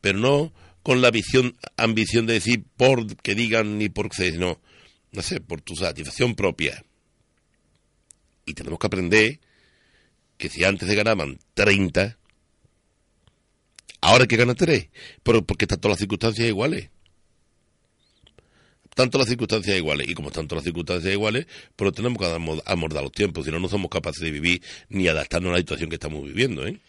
pero 0.00 0.18
no 0.18 0.52
con 0.82 1.02
la 1.02 1.10
visión, 1.10 1.56
ambición 1.76 2.24
de 2.26 2.34
decir 2.34 2.64
por 2.78 3.16
que 3.18 3.34
digan 3.34 3.76
ni 3.76 3.90
por 3.90 4.08
que 4.08 4.32
no, 4.32 4.58
no 5.12 5.22
sé, 5.22 5.40
por 5.40 5.60
tu 5.60 5.74
satisfacción 5.76 6.34
propia. 6.34 6.84
Y 8.46 8.54
tenemos 8.54 8.78
que 8.78 8.86
aprender 8.86 9.40
que 10.36 10.48
si 10.48 10.64
antes 10.64 10.88
se 10.88 10.94
ganaban 10.94 11.38
30, 11.54 12.16
ahora 14.00 14.22
hay 14.24 14.28
que 14.28 14.36
ganar 14.36 14.56
3, 14.56 14.88
pero 15.22 15.42
porque 15.44 15.64
están 15.64 15.80
todas 15.80 15.94
las 15.94 15.98
circunstancias 16.00 16.48
iguales. 16.48 16.90
Tanto 18.94 19.18
las 19.18 19.28
circunstancias 19.28 19.76
iguales, 19.76 20.08
y 20.08 20.14
como 20.14 20.28
están 20.28 20.48
todas 20.48 20.62
las 20.62 20.64
circunstancias 20.64 21.12
iguales, 21.12 21.46
pero 21.76 21.92
tenemos 21.92 22.18
que 22.18 22.24
amo- 22.26 22.60
amordar 22.66 23.02
los 23.04 23.12
tiempos, 23.12 23.44
si 23.44 23.52
no, 23.52 23.60
no 23.60 23.68
somos 23.68 23.90
capaces 23.90 24.20
de 24.22 24.30
vivir 24.32 24.60
ni 24.88 25.06
adaptarnos 25.06 25.50
a 25.50 25.52
la 25.52 25.58
situación 25.58 25.88
que 25.88 25.96
estamos 25.96 26.24
viviendo, 26.24 26.66
¿eh? 26.66 26.80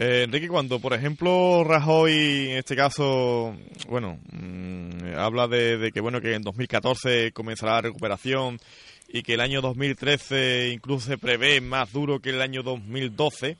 Eh, 0.00 0.22
Enrique, 0.24 0.46
cuando 0.46 0.78
por 0.78 0.94
ejemplo 0.94 1.64
Rajoy, 1.64 2.50
en 2.50 2.58
este 2.58 2.76
caso, 2.76 3.56
bueno, 3.88 4.20
mm, 4.30 5.14
habla 5.16 5.48
de, 5.48 5.76
de 5.76 5.90
que 5.90 6.00
bueno 6.00 6.20
que 6.20 6.34
en 6.34 6.42
2014 6.42 7.32
comenzará 7.32 7.72
la 7.74 7.80
recuperación 7.82 8.60
y 9.08 9.22
que 9.22 9.34
el 9.34 9.40
año 9.40 9.60
2013 9.60 10.70
incluso 10.72 11.08
se 11.08 11.18
prevé 11.18 11.60
más 11.60 11.92
duro 11.92 12.20
que 12.20 12.30
el 12.30 12.40
año 12.40 12.62
2012, 12.62 13.56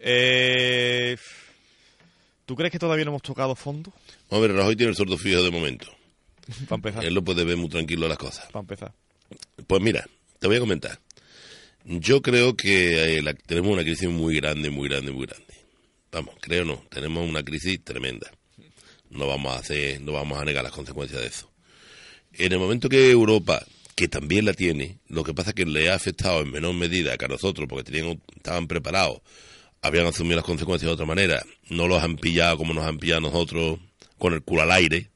eh, 0.00 1.16
¿tú 2.44 2.56
crees 2.56 2.72
que 2.72 2.78
todavía 2.80 3.04
no 3.04 3.12
hemos 3.12 3.22
tocado 3.22 3.54
fondo? 3.54 3.92
A 4.30 4.38
ver, 4.38 4.52
Rajoy 4.52 4.74
tiene 4.74 4.90
el 4.90 4.96
sordo 4.96 5.16
fijo 5.16 5.42
de 5.42 5.50
momento. 5.52 5.86
Para 6.68 6.76
empezar, 6.76 7.04
Él 7.04 7.14
lo 7.14 7.22
puede 7.22 7.44
ver 7.44 7.56
muy 7.56 7.68
tranquilo 7.68 8.08
las 8.08 8.18
cosas. 8.18 8.46
para 8.46 8.60
empezar. 8.62 8.92
Pues 9.66 9.82
mira, 9.82 10.04
te 10.40 10.46
voy 10.48 10.56
a 10.56 10.60
comentar. 10.60 10.98
Yo 11.84 12.20
creo 12.20 12.56
que 12.56 13.18
eh, 13.18 13.34
tenemos 13.46 13.72
una 13.72 13.82
crisis 13.82 14.08
muy 14.08 14.36
grande, 14.36 14.70
muy 14.70 14.88
grande, 14.88 15.12
muy 15.12 15.26
grande. 15.26 15.47
Vamos, 16.10 16.34
creo 16.40 16.64
no, 16.64 16.82
tenemos 16.90 17.28
una 17.28 17.42
crisis 17.42 17.82
tremenda. 17.84 18.30
No 19.10 19.26
vamos 19.26 19.54
a 19.54 19.58
hacer, 19.58 20.00
no 20.00 20.12
vamos 20.12 20.38
a 20.38 20.44
negar 20.44 20.62
las 20.62 20.72
consecuencias 20.72 21.20
de 21.20 21.26
eso. 21.26 21.50
En 22.32 22.52
el 22.52 22.58
momento 22.58 22.88
que 22.88 23.10
Europa, 23.10 23.64
que 23.94 24.08
también 24.08 24.44
la 24.44 24.52
tiene, 24.52 24.98
lo 25.08 25.24
que 25.24 25.34
pasa 25.34 25.50
es 25.50 25.54
que 25.54 25.66
le 25.66 25.90
ha 25.90 25.94
afectado 25.94 26.40
en 26.40 26.50
menor 26.50 26.74
medida 26.74 27.16
que 27.16 27.24
a 27.24 27.28
nosotros, 27.28 27.66
porque 27.68 27.90
tenían, 27.90 28.20
estaban 28.36 28.66
preparados, 28.66 29.20
habían 29.82 30.06
asumido 30.06 30.36
las 30.36 30.44
consecuencias 30.44 30.88
de 30.88 30.94
otra 30.94 31.06
manera, 31.06 31.42
no 31.68 31.88
los 31.88 32.02
han 32.02 32.16
pillado 32.16 32.58
como 32.58 32.74
nos 32.74 32.84
han 32.84 32.98
pillado 32.98 33.22
nosotros 33.22 33.78
con 34.18 34.34
el 34.34 34.42
culo 34.42 34.62
al 34.62 34.72
aire, 34.72 35.10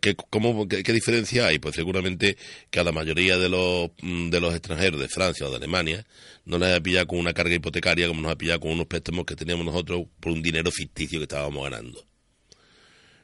¿Qué, 0.00 0.14
cómo, 0.14 0.68
qué, 0.68 0.92
diferencia 0.92 1.48
hay? 1.48 1.58
Pues 1.58 1.74
seguramente 1.74 2.36
que 2.70 2.78
a 2.78 2.84
la 2.84 2.92
mayoría 2.92 3.36
de 3.38 3.48
los, 3.48 3.90
mm, 4.02 4.30
de 4.30 4.40
los 4.40 4.54
extranjeros 4.54 5.00
de 5.00 5.08
Francia 5.08 5.46
o 5.46 5.50
de 5.50 5.56
Alemania 5.56 6.06
no 6.44 6.58
les 6.58 6.76
ha 6.76 6.80
pillado 6.80 7.08
con 7.08 7.18
una 7.18 7.32
carga 7.32 7.56
hipotecaria 7.56 8.06
como 8.06 8.20
nos 8.22 8.30
ha 8.30 8.38
pillado 8.38 8.60
con 8.60 8.70
unos 8.70 8.86
préstamos 8.86 9.24
que 9.24 9.34
teníamos 9.34 9.66
nosotros 9.66 10.06
por 10.20 10.30
un 10.30 10.42
dinero 10.42 10.70
ficticio 10.70 11.18
que 11.18 11.24
estábamos 11.24 11.64
ganando. 11.64 12.06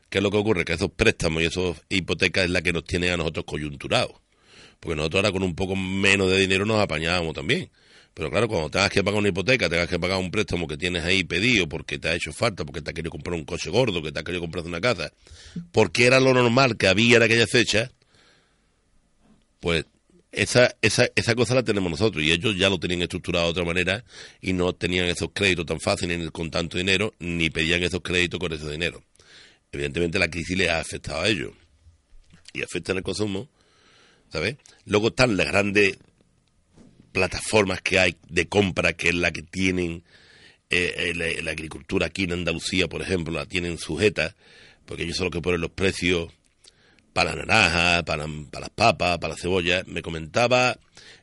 ¿Qué 0.08 0.18
es 0.18 0.24
lo 0.24 0.30
que 0.32 0.38
ocurre? 0.38 0.64
Que 0.64 0.72
esos 0.72 0.90
préstamos 0.90 1.40
y 1.40 1.46
esas 1.46 1.84
hipotecas 1.88 2.46
es 2.46 2.50
la 2.50 2.62
que 2.62 2.72
nos 2.72 2.82
tienen 2.84 3.12
a 3.12 3.16
nosotros 3.16 3.44
coyunturados. 3.44 4.16
Porque 4.80 4.96
nosotros 4.96 5.20
ahora 5.20 5.32
con 5.32 5.44
un 5.44 5.54
poco 5.54 5.76
menos 5.76 6.28
de 6.30 6.38
dinero 6.38 6.66
nos 6.66 6.80
apañábamos 6.80 7.34
también. 7.34 7.70
Pero 8.20 8.30
claro, 8.30 8.48
cuando 8.48 8.68
tengas 8.68 8.90
que 8.90 9.02
pagar 9.02 9.18
una 9.18 9.30
hipoteca, 9.30 9.66
tengas 9.70 9.88
que 9.88 9.98
pagar 9.98 10.18
un 10.18 10.30
préstamo 10.30 10.68
que 10.68 10.76
tienes 10.76 11.02
ahí 11.04 11.24
pedido 11.24 11.66
porque 11.66 11.98
te 11.98 12.10
ha 12.10 12.14
hecho 12.14 12.34
falta, 12.34 12.66
porque 12.66 12.82
te 12.82 12.90
ha 12.90 12.92
querido 12.92 13.10
comprar 13.10 13.32
un 13.32 13.46
coche 13.46 13.70
gordo, 13.70 14.02
que 14.02 14.12
te 14.12 14.20
ha 14.20 14.22
querido 14.22 14.42
comprar 14.42 14.62
una 14.66 14.78
casa, 14.78 15.10
porque 15.72 16.04
era 16.04 16.20
lo 16.20 16.34
normal 16.34 16.76
que 16.76 16.86
había 16.86 17.16
en 17.16 17.22
aquella 17.22 17.46
fecha, 17.46 17.90
pues 19.58 19.86
esa, 20.32 20.76
esa, 20.82 21.08
esa 21.16 21.34
cosa 21.34 21.54
la 21.54 21.62
tenemos 21.62 21.90
nosotros 21.90 22.22
y 22.22 22.30
ellos 22.30 22.58
ya 22.58 22.68
lo 22.68 22.78
tenían 22.78 23.00
estructurado 23.00 23.46
de 23.46 23.50
otra 23.52 23.64
manera 23.64 24.04
y 24.42 24.52
no 24.52 24.74
tenían 24.74 25.06
esos 25.06 25.30
créditos 25.32 25.64
tan 25.64 25.80
fáciles 25.80 26.30
con 26.30 26.50
tanto 26.50 26.76
dinero, 26.76 27.14
ni 27.20 27.48
pedían 27.48 27.82
esos 27.82 28.02
créditos 28.02 28.38
con 28.38 28.52
ese 28.52 28.70
dinero. 28.70 29.02
Evidentemente 29.72 30.18
la 30.18 30.28
crisis 30.28 30.58
les 30.58 30.68
ha 30.68 30.80
afectado 30.80 31.22
a 31.22 31.28
ellos 31.28 31.52
y 32.52 32.60
afecta 32.60 32.92
en 32.92 32.98
el 32.98 33.02
consumo, 33.02 33.48
¿sabes? 34.30 34.56
Luego 34.84 35.08
están 35.08 35.38
las 35.38 35.46
grandes 35.46 35.96
plataformas 37.12 37.80
que 37.82 37.98
hay 37.98 38.16
de 38.28 38.46
compra, 38.48 38.92
que 38.92 39.08
es 39.08 39.14
la 39.14 39.32
que 39.32 39.42
tienen 39.42 40.02
eh, 40.70 41.12
eh, 41.16 41.42
la, 41.42 41.50
agricultura 41.50 42.06
aquí 42.06 42.24
en 42.24 42.32
Andalucía, 42.32 42.88
por 42.88 43.02
ejemplo, 43.02 43.34
la 43.34 43.46
tienen 43.46 43.78
sujeta, 43.78 44.36
porque 44.86 45.02
ellos 45.02 45.16
son 45.16 45.26
los 45.26 45.32
que 45.32 45.40
ponen 45.40 45.60
los 45.60 45.72
precios 45.72 46.32
para 47.12 47.34
la 47.34 47.44
naranja, 47.44 48.04
para, 48.04 48.26
para 48.50 48.60
las 48.60 48.70
papas, 48.70 49.18
para 49.18 49.34
la 49.34 49.40
cebolla. 49.40 49.82
Me 49.86 50.00
comentaba 50.00 50.78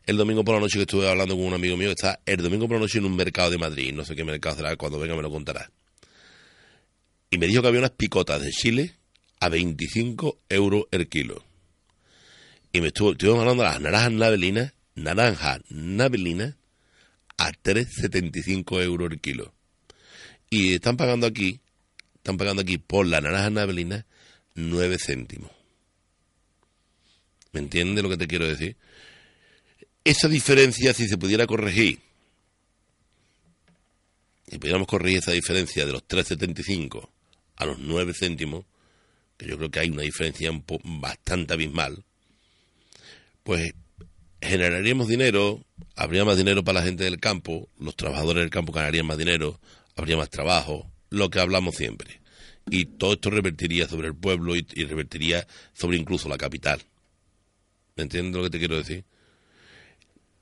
el 0.05 0.17
domingo 0.17 0.43
por 0.43 0.55
la 0.55 0.61
noche 0.61 0.77
que 0.77 0.81
estuve 0.81 1.09
hablando 1.09 1.35
con 1.35 1.45
un 1.45 1.53
amigo 1.53 1.77
mío 1.77 1.87
que 1.87 1.93
está 1.93 2.19
el 2.25 2.37
domingo 2.43 2.67
por 2.67 2.75
la 2.75 2.81
noche 2.81 2.97
en 2.97 3.05
un 3.05 3.15
mercado 3.15 3.49
de 3.49 3.57
Madrid, 3.57 3.93
no 3.93 4.03
sé 4.03 4.15
qué 4.15 4.23
mercado 4.25 4.57
será, 4.57 4.75
cuando 4.75 4.99
venga 4.99 5.15
me 5.15 5.21
lo 5.21 5.31
contará. 5.31 5.71
Y 7.29 7.37
me 7.37 7.47
dijo 7.47 7.61
que 7.61 7.67
había 7.69 7.79
unas 7.79 7.91
picotas 7.91 8.41
de 8.41 8.51
Chile 8.51 8.95
a 9.39 9.49
25 9.49 10.39
euros 10.49 10.85
el 10.91 11.07
kilo. 11.07 11.43
Y 12.71 12.81
me 12.81 12.87
estuvo, 12.87 13.11
estuvimos 13.11 13.39
hablando 13.41 13.63
de 13.63 13.69
las 13.69 13.81
naranjas 13.81 14.11
navelinas 14.11 14.73
naranja 14.97 15.61
navelina 15.69 16.57
a 17.37 17.51
3,75 17.51 18.83
euros 18.83 19.11
el 19.11 19.21
kilo. 19.21 19.53
Y 20.49 20.73
están 20.73 20.97
pagando 20.97 21.27
aquí, 21.27 21.59
están 22.15 22.37
pagando 22.37 22.63
aquí 22.63 22.77
por 22.77 23.05
la 23.05 23.21
naranja 23.21 23.49
navelina 23.49 24.05
9 24.55 24.97
céntimos. 24.99 25.51
¿Me 27.51 27.59
entiendes 27.59 28.03
lo 28.03 28.09
que 28.09 28.17
te 28.17 28.27
quiero 28.27 28.47
decir? 28.47 28.75
Esa 30.03 30.27
diferencia, 30.27 30.93
si 30.93 31.07
se 31.07 31.17
pudiera 31.17 31.45
corregir, 31.47 31.99
si 34.49 34.57
pudiéramos 34.57 34.87
corregir 34.87 35.19
esa 35.19 35.31
diferencia 35.31 35.85
de 35.85 35.91
los 35.91 36.07
3,75 36.07 37.07
a 37.57 37.65
los 37.65 37.79
9 37.79 38.13
céntimos, 38.17 38.65
que 39.37 39.47
yo 39.47 39.57
creo 39.57 39.69
que 39.69 39.79
hay 39.79 39.89
una 39.89 40.01
diferencia 40.01 40.49
bastante 40.83 41.53
abismal, 41.53 42.03
pues 43.43 43.71
generaríamos 44.41 45.07
dinero, 45.07 45.63
habría 45.95 46.25
más 46.25 46.37
dinero 46.37 46.63
para 46.63 46.79
la 46.79 46.85
gente 46.85 47.03
del 47.03 47.19
campo, 47.19 47.69
los 47.79 47.95
trabajadores 47.95 48.43
del 48.43 48.49
campo 48.49 48.71
ganarían 48.71 49.05
más 49.05 49.17
dinero, 49.17 49.59
habría 49.95 50.17
más 50.17 50.29
trabajo, 50.29 50.89
lo 51.09 51.29
que 51.29 51.39
hablamos 51.39 51.75
siempre. 51.75 52.21
Y 52.69 52.85
todo 52.85 53.13
esto 53.13 53.29
revertiría 53.29 53.87
sobre 53.87 54.07
el 54.07 54.15
pueblo 54.15 54.55
y, 54.55 54.61
revertiría 54.61 55.47
sobre 55.73 55.97
incluso 55.97 56.27
la 56.27 56.37
capital. 56.37 56.81
¿Me 57.95 58.03
entiendes 58.03 58.35
lo 58.35 58.43
que 58.43 58.49
te 58.49 58.59
quiero 58.59 58.77
decir? 58.77 59.05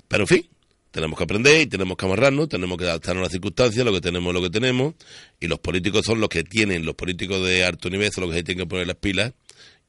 Pero 0.08 0.24
en 0.24 0.28
fin, 0.28 0.50
tenemos 0.92 1.18
que 1.18 1.24
aprender 1.24 1.62
y 1.62 1.68
tenemos 1.68 1.96
que 1.98 2.06
amarrarnos, 2.06 2.50
tenemos 2.50 2.78
que 2.78 2.86
adaptarnos 2.86 3.22
a 3.22 3.26
las 3.26 3.32
circunstancias, 3.32 3.86
lo 3.86 3.94
que 3.94 4.02
tenemos 4.02 4.32
es 4.32 4.34
lo 4.34 4.42
que 4.42 4.50
tenemos, 4.50 4.96
y 5.40 5.48
los 5.48 5.60
políticos 5.60 6.06
son 6.06 6.20
los 6.20 6.30
que 6.30 6.44
tienen, 6.44 6.86
los 6.86 6.96
políticos 6.96 7.46
de 7.46 7.64
alto 7.64 7.90
nivel 7.90 8.12
son 8.12 8.26
los 8.26 8.34
que 8.34 8.44
tienen 8.44 8.66
que 8.66 8.70
poner 8.70 8.88
las 8.88 8.98
pilas 8.98 9.34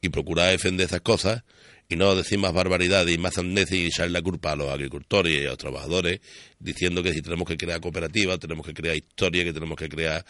y 0.00 0.10
procurar 0.10 0.50
defender 0.50 0.86
esas 0.86 1.00
cosas 1.00 1.42
y 1.88 1.96
no 1.96 2.14
decir 2.14 2.38
más 2.38 2.52
barbaridades 2.52 3.14
y 3.14 3.18
más 3.18 3.34
sandeces 3.34 3.78
y 3.78 3.86
echar 3.86 4.10
la 4.10 4.22
culpa 4.22 4.52
a 4.52 4.56
los 4.56 4.68
agricultores 4.68 5.32
y 5.32 5.44
a 5.44 5.50
los 5.50 5.58
trabajadores, 5.58 6.20
diciendo 6.58 7.02
que 7.02 7.12
si 7.12 7.22
tenemos 7.22 7.46
que 7.46 7.56
crear 7.56 7.80
cooperativas, 7.80 8.38
tenemos 8.40 8.66
que 8.66 8.74
crear 8.74 8.96
historia, 8.96 9.44
que 9.44 9.52
tenemos 9.52 9.76
que 9.76 9.88
crear 9.88 10.24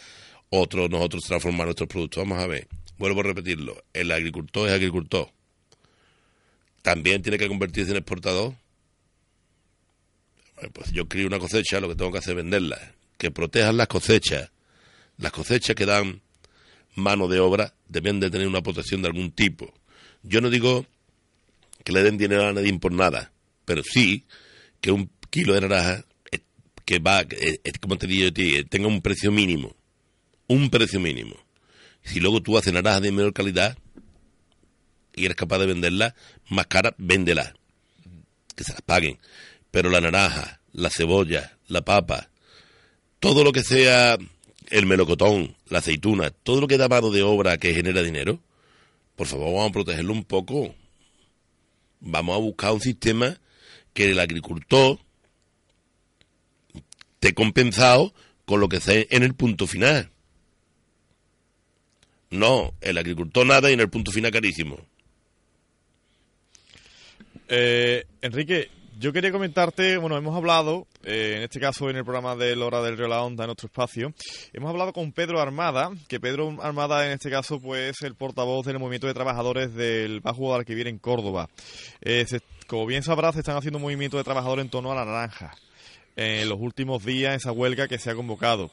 otros, 0.50 0.90
nosotros 0.90 1.22
transformar 1.24 1.66
nuestros 1.66 1.88
productos. 1.88 2.22
Vamos 2.22 2.42
a 2.42 2.46
ver, 2.46 2.68
vuelvo 2.98 3.20
a 3.20 3.24
repetirlo, 3.24 3.82
el 3.92 4.12
agricultor 4.12 4.68
es 4.68 4.74
agricultor. 4.74 5.30
También 6.82 7.22
tiene 7.22 7.38
que 7.38 7.48
convertirse 7.48 7.90
en 7.90 7.96
exportador. 7.96 8.54
pues 10.72 10.92
yo 10.92 11.08
crío 11.08 11.26
una 11.26 11.38
cosecha, 11.38 11.80
lo 11.80 11.88
que 11.88 11.96
tengo 11.96 12.12
que 12.12 12.18
hacer 12.18 12.32
es 12.32 12.36
venderla. 12.36 12.94
Que 13.18 13.30
protejan 13.30 13.76
las 13.76 13.88
cosechas. 13.88 14.50
Las 15.18 15.32
cosechas 15.32 15.74
que 15.74 15.86
dan 15.86 16.20
mano 16.94 17.26
de 17.26 17.40
obra 17.40 17.74
deben 17.88 18.20
de 18.20 18.30
tener 18.30 18.46
una 18.46 18.62
protección 18.62 19.02
de 19.02 19.08
algún 19.08 19.32
tipo. 19.32 19.74
Yo 20.22 20.40
no 20.40 20.48
digo 20.48 20.86
que 21.86 21.92
le 21.92 22.02
den 22.02 22.18
dinero 22.18 22.48
a 22.48 22.52
nadie 22.52 22.76
por 22.80 22.90
nada, 22.90 23.30
pero 23.64 23.80
sí 23.84 24.24
que 24.80 24.90
un 24.90 25.08
kilo 25.30 25.54
de 25.54 25.60
naranja 25.60 26.04
eh, 26.32 26.40
que 26.84 26.98
va, 26.98 27.20
eh, 27.20 27.60
como 27.80 27.96
te 27.96 28.08
digo 28.08 28.32
ti, 28.32 28.64
tenga 28.64 28.88
un 28.88 29.00
precio 29.00 29.30
mínimo, 29.30 29.76
un 30.48 30.68
precio 30.68 30.98
mínimo. 30.98 31.36
Si 32.02 32.18
luego 32.18 32.42
tú 32.42 32.58
haces 32.58 32.72
naranja 32.72 33.00
de 33.00 33.12
menor 33.12 33.32
calidad 33.32 33.78
y 35.14 35.26
eres 35.26 35.36
capaz 35.36 35.58
de 35.58 35.66
venderla 35.66 36.16
más 36.48 36.66
cara, 36.66 36.92
véndela, 36.98 37.54
que 38.56 38.64
se 38.64 38.72
las 38.72 38.82
paguen. 38.82 39.20
Pero 39.70 39.88
la 39.88 40.00
naranja, 40.00 40.60
la 40.72 40.90
cebolla, 40.90 41.56
la 41.68 41.82
papa, 41.82 42.30
todo 43.20 43.44
lo 43.44 43.52
que 43.52 43.62
sea 43.62 44.18
el 44.70 44.86
melocotón, 44.86 45.54
la 45.68 45.78
aceituna, 45.78 46.30
todo 46.30 46.62
lo 46.62 46.66
que 46.66 46.78
da 46.78 46.88
mano 46.88 47.12
de 47.12 47.22
obra 47.22 47.58
que 47.58 47.74
genera 47.74 48.02
dinero, 48.02 48.40
por 49.14 49.28
favor 49.28 49.54
vamos 49.54 49.70
a 49.70 49.72
protegerlo 49.72 50.12
un 50.12 50.24
poco 50.24 50.74
vamos 52.00 52.36
a 52.36 52.40
buscar 52.40 52.72
un 52.72 52.80
sistema 52.80 53.38
que 53.94 54.10
el 54.10 54.18
agricultor 54.18 54.98
esté 57.14 57.34
compensado 57.34 58.12
con 58.44 58.60
lo 58.60 58.68
que 58.68 58.76
esté 58.76 59.14
en 59.14 59.22
el 59.22 59.34
punto 59.34 59.66
final. 59.66 60.10
No, 62.30 62.74
el 62.80 62.98
agricultor 62.98 63.46
nada 63.46 63.70
y 63.70 63.74
en 63.74 63.80
el 63.80 63.88
punto 63.88 64.12
final 64.12 64.30
carísimo. 64.30 64.78
Eh, 67.48 68.04
Enrique, 68.22 68.68
yo 68.98 69.12
quería 69.12 69.30
comentarte, 69.30 69.98
bueno, 69.98 70.16
hemos 70.16 70.34
hablado, 70.34 70.86
eh, 71.04 71.34
en 71.36 71.42
este 71.42 71.60
caso 71.60 71.90
en 71.90 71.96
el 71.96 72.04
programa 72.04 72.34
de 72.34 72.54
Hora 72.54 72.80
del 72.80 72.96
Río 72.96 73.08
La 73.08 73.22
Onda, 73.22 73.44
en 73.44 73.50
otro 73.50 73.66
espacio, 73.66 74.14
hemos 74.52 74.70
hablado 74.70 74.92
con 74.92 75.12
Pedro 75.12 75.40
Armada, 75.40 75.90
que 76.08 76.18
Pedro 76.18 76.56
Armada 76.62 77.06
en 77.06 77.12
este 77.12 77.30
caso 77.30 77.60
pues 77.60 77.90
es 77.90 78.02
el 78.02 78.14
portavoz 78.14 78.64
del 78.64 78.78
movimiento 78.78 79.06
de 79.06 79.14
trabajadores 79.14 79.74
del 79.74 80.20
Bajo 80.20 80.38
Guadalquivir 80.38 80.88
en 80.88 80.98
Córdoba. 80.98 81.48
Eh, 82.00 82.24
como 82.66 82.86
bien 82.86 83.02
sabrás, 83.02 83.34
se 83.34 83.40
están 83.40 83.56
haciendo 83.56 83.76
un 83.76 83.82
movimiento 83.82 84.16
de 84.16 84.24
trabajadores 84.24 84.64
en 84.64 84.70
torno 84.70 84.92
a 84.92 84.94
la 84.94 85.04
naranja 85.04 85.54
en 86.16 86.48
los 86.48 86.58
últimos 86.58 87.04
días, 87.04 87.36
esa 87.36 87.52
huelga 87.52 87.88
que 87.88 87.98
se 87.98 88.10
ha 88.10 88.14
convocado. 88.14 88.70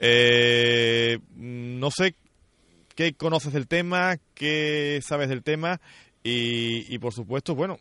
Eh, 0.00 1.18
no 1.36 1.90
sé 1.90 2.14
qué 2.94 3.12
conoces 3.12 3.52
del 3.52 3.68
tema, 3.68 4.16
qué 4.34 5.00
sabes 5.06 5.28
del 5.28 5.42
tema 5.42 5.78
y, 6.30 6.98
por 6.98 7.12
supuesto, 7.12 7.54
bueno, 7.54 7.78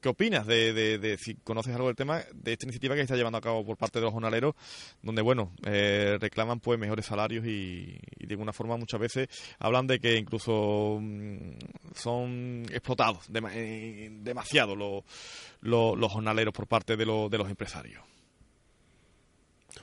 ¿qué 0.00 0.08
opinas 0.08 0.46
de, 0.46 1.18
si 1.20 1.34
conoces 1.36 1.74
algo 1.74 1.88
del 1.88 1.96
tema 1.96 2.22
de 2.32 2.52
esta 2.52 2.66
iniciativa 2.66 2.94
que 2.94 3.00
se 3.00 3.04
está 3.04 3.16
llevando 3.16 3.38
a 3.38 3.40
cabo 3.40 3.64
por 3.64 3.76
parte 3.76 3.98
de 3.98 4.04
los 4.04 4.12
jornaleros, 4.12 4.54
donde, 5.02 5.22
bueno, 5.22 5.52
eh, 5.66 6.16
reclaman 6.20 6.60
pues 6.60 6.78
mejores 6.78 7.06
salarios 7.06 7.44
y, 7.46 7.98
de 8.18 8.34
alguna 8.34 8.52
forma 8.52 8.76
muchas 8.76 9.00
veces 9.00 9.28
hablan 9.58 9.86
de 9.86 9.98
que 9.98 10.16
incluso 10.16 10.98
mm, 11.00 11.52
son 11.94 12.64
explotados 12.70 13.26
eh, 13.52 14.08
demasiado 14.22 14.76
los, 14.76 16.12
jornaleros 16.12 16.54
por 16.54 16.66
parte 16.66 16.96
de, 16.96 17.04
de 17.04 17.38
los 17.38 17.50
empresarios? 17.50 18.02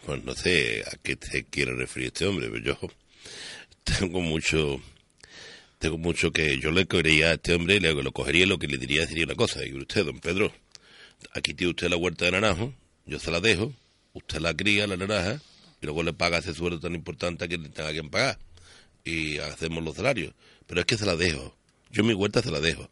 Bueno, 0.06 0.24
no 0.28 0.34
sé 0.34 0.84
a 0.86 0.98
qué 1.04 1.16
te 1.16 1.44
quiere 1.46 1.74
referir 1.74 2.08
este 2.08 2.26
hombre, 2.26 2.50
pero 2.50 2.64
yo 2.64 2.78
tengo 3.84 4.22
mucho 4.22 4.80
tengo 5.80 5.98
mucho 5.98 6.32
que 6.32 6.60
yo 6.60 6.72
le 6.72 6.88
quería 6.88 7.30
a 7.30 7.34
este 7.34 7.54
hombre, 7.54 7.80
le, 7.80 7.94
lo 7.94 8.12
cogería 8.12 8.46
lo 8.46 8.58
que 8.58 8.68
le 8.68 8.78
diría 8.78 9.06
sería 9.06 9.26
una 9.26 9.36
cosa. 9.36 9.66
Y 9.66 9.74
usted, 9.74 10.06
don 10.06 10.20
Pedro, 10.20 10.52
aquí 11.34 11.54
tiene 11.54 11.72
usted 11.72 11.90
la 11.90 11.98
huerta 11.98 12.26
de 12.26 12.32
naranjo, 12.32 12.74
yo 13.06 13.20
se 13.20 13.32
la 13.32 13.40
dejo, 13.40 13.74
usted 14.14 14.40
la 14.40 14.54
cría, 14.56 14.88
la 14.88 14.98
naranja, 14.98 15.42
y 15.82 15.86
luego 15.86 16.04
le 16.04 16.14
paga 16.14 16.40
ese 16.40 16.54
sueldo 16.54 16.80
tan 16.80 16.96
importante 16.96 17.48
que 17.48 17.58
le 17.58 17.70
tenga 17.70 17.94
que 17.94 18.04
pagar. 18.04 18.40
Y 19.04 19.38
hacemos 19.38 19.84
los 19.84 19.96
salarios. 19.96 20.34
Pero 20.66 20.82
es 20.82 20.86
que 20.86 20.98
se 20.98 21.06
la 21.06 21.16
dejo. 21.16 21.56
Yo 21.92 22.04
mi 22.04 22.14
huerta 22.14 22.42
se 22.42 22.52
la 22.52 22.60
dejo. 22.60 22.90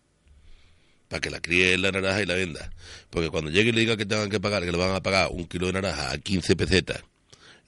Para 1.09 1.19
que 1.19 1.29
la 1.29 1.41
críe 1.41 1.77
la 1.77 1.91
naranja 1.91 2.21
y 2.21 2.25
la 2.25 2.35
venda. 2.35 2.71
Porque 3.09 3.29
cuando 3.29 3.51
llegue 3.51 3.69
y 3.69 3.73
le 3.73 3.81
diga 3.81 3.97
que 3.97 4.05
tengan 4.05 4.29
que 4.29 4.39
pagar, 4.39 4.63
que 4.63 4.71
le 4.71 4.77
van 4.77 4.95
a 4.95 5.01
pagar 5.01 5.29
un 5.31 5.45
kilo 5.45 5.67
de 5.67 5.73
naranja 5.73 6.11
a 6.11 6.17
15 6.17 6.55
pesetas, 6.55 7.03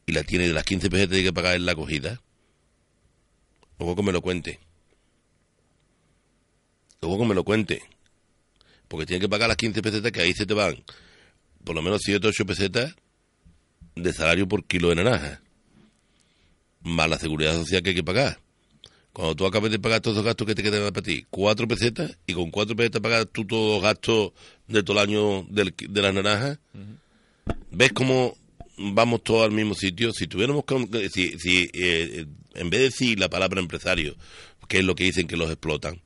y 0.05 0.13
la 0.13 0.23
tiene 0.23 0.47
de 0.47 0.53
las 0.53 0.63
15 0.63 0.89
pesetas 0.89 1.09
tiene 1.09 1.25
que 1.25 1.33
pagar 1.33 1.55
en 1.55 1.65
la 1.65 1.73
acogida, 1.73 2.21
luego 3.77 3.95
que 3.95 4.03
me 4.03 4.11
lo 4.13 4.21
cuente. 4.21 4.59
Luego 7.01 7.19
que 7.19 7.25
me 7.25 7.35
lo 7.35 7.43
cuente. 7.43 7.81
Porque 8.87 9.05
tiene 9.05 9.19
que 9.19 9.29
pagar 9.29 9.47
las 9.47 9.57
15 9.57 9.81
pesetas 9.81 10.11
que 10.11 10.21
ahí 10.21 10.33
se 10.33 10.45
te 10.45 10.53
van 10.53 10.83
por 11.67 11.75
lo 11.75 11.81
menos 11.81 12.01
7 12.01 12.25
o 12.25 12.29
8 12.29 12.45
pesetas 12.45 12.95
de 13.93 14.13
salario 14.13 14.47
por 14.47 14.63
kilo 14.63 14.87
de 14.87 14.95
naranja. 14.95 15.41
Más 16.81 17.09
la 17.09 17.19
seguridad 17.19 17.53
social 17.55 17.83
que 17.83 17.89
hay 17.89 17.95
que 17.95 18.05
pagar. 18.05 18.39
Cuando 19.11 19.35
tú 19.35 19.45
acabes 19.45 19.71
de 19.71 19.79
pagar 19.79 19.99
todos 19.99 20.15
los 20.15 20.25
gastos 20.25 20.47
que 20.47 20.55
te 20.55 20.63
quedan 20.63 20.93
para 20.93 21.05
ti, 21.05 21.25
4 21.29 21.67
pesetas, 21.67 22.17
y 22.25 22.33
con 22.33 22.51
4 22.51 22.73
pesetas 22.73 23.01
pagas 23.01 23.27
tú 23.33 23.45
todos 23.45 23.73
los 23.73 23.83
gastos 23.83 24.31
de 24.67 24.81
todo 24.81 24.97
el 24.97 25.09
año 25.09 25.45
de 25.49 26.01
las 26.01 26.13
naranjas, 26.13 26.57
¿ves 27.71 27.91
cómo 27.91 28.37
vamos 28.77 29.21
todos 29.23 29.43
al 29.43 29.51
mismo 29.51 29.73
sitio? 29.73 30.13
Si 30.13 30.27
tuviéramos 30.27 30.63
si, 31.11 31.37
si 31.37 31.69
eh, 31.73 32.27
en 32.53 32.69
vez 32.69 32.79
de 32.79 32.85
decir 32.85 33.19
la 33.19 33.27
palabra 33.27 33.59
empresario, 33.59 34.15
que 34.69 34.77
es 34.77 34.85
lo 34.85 34.95
que 34.95 35.03
dicen 35.03 35.27
que 35.27 35.35
los 35.35 35.49
explotan, 35.49 35.99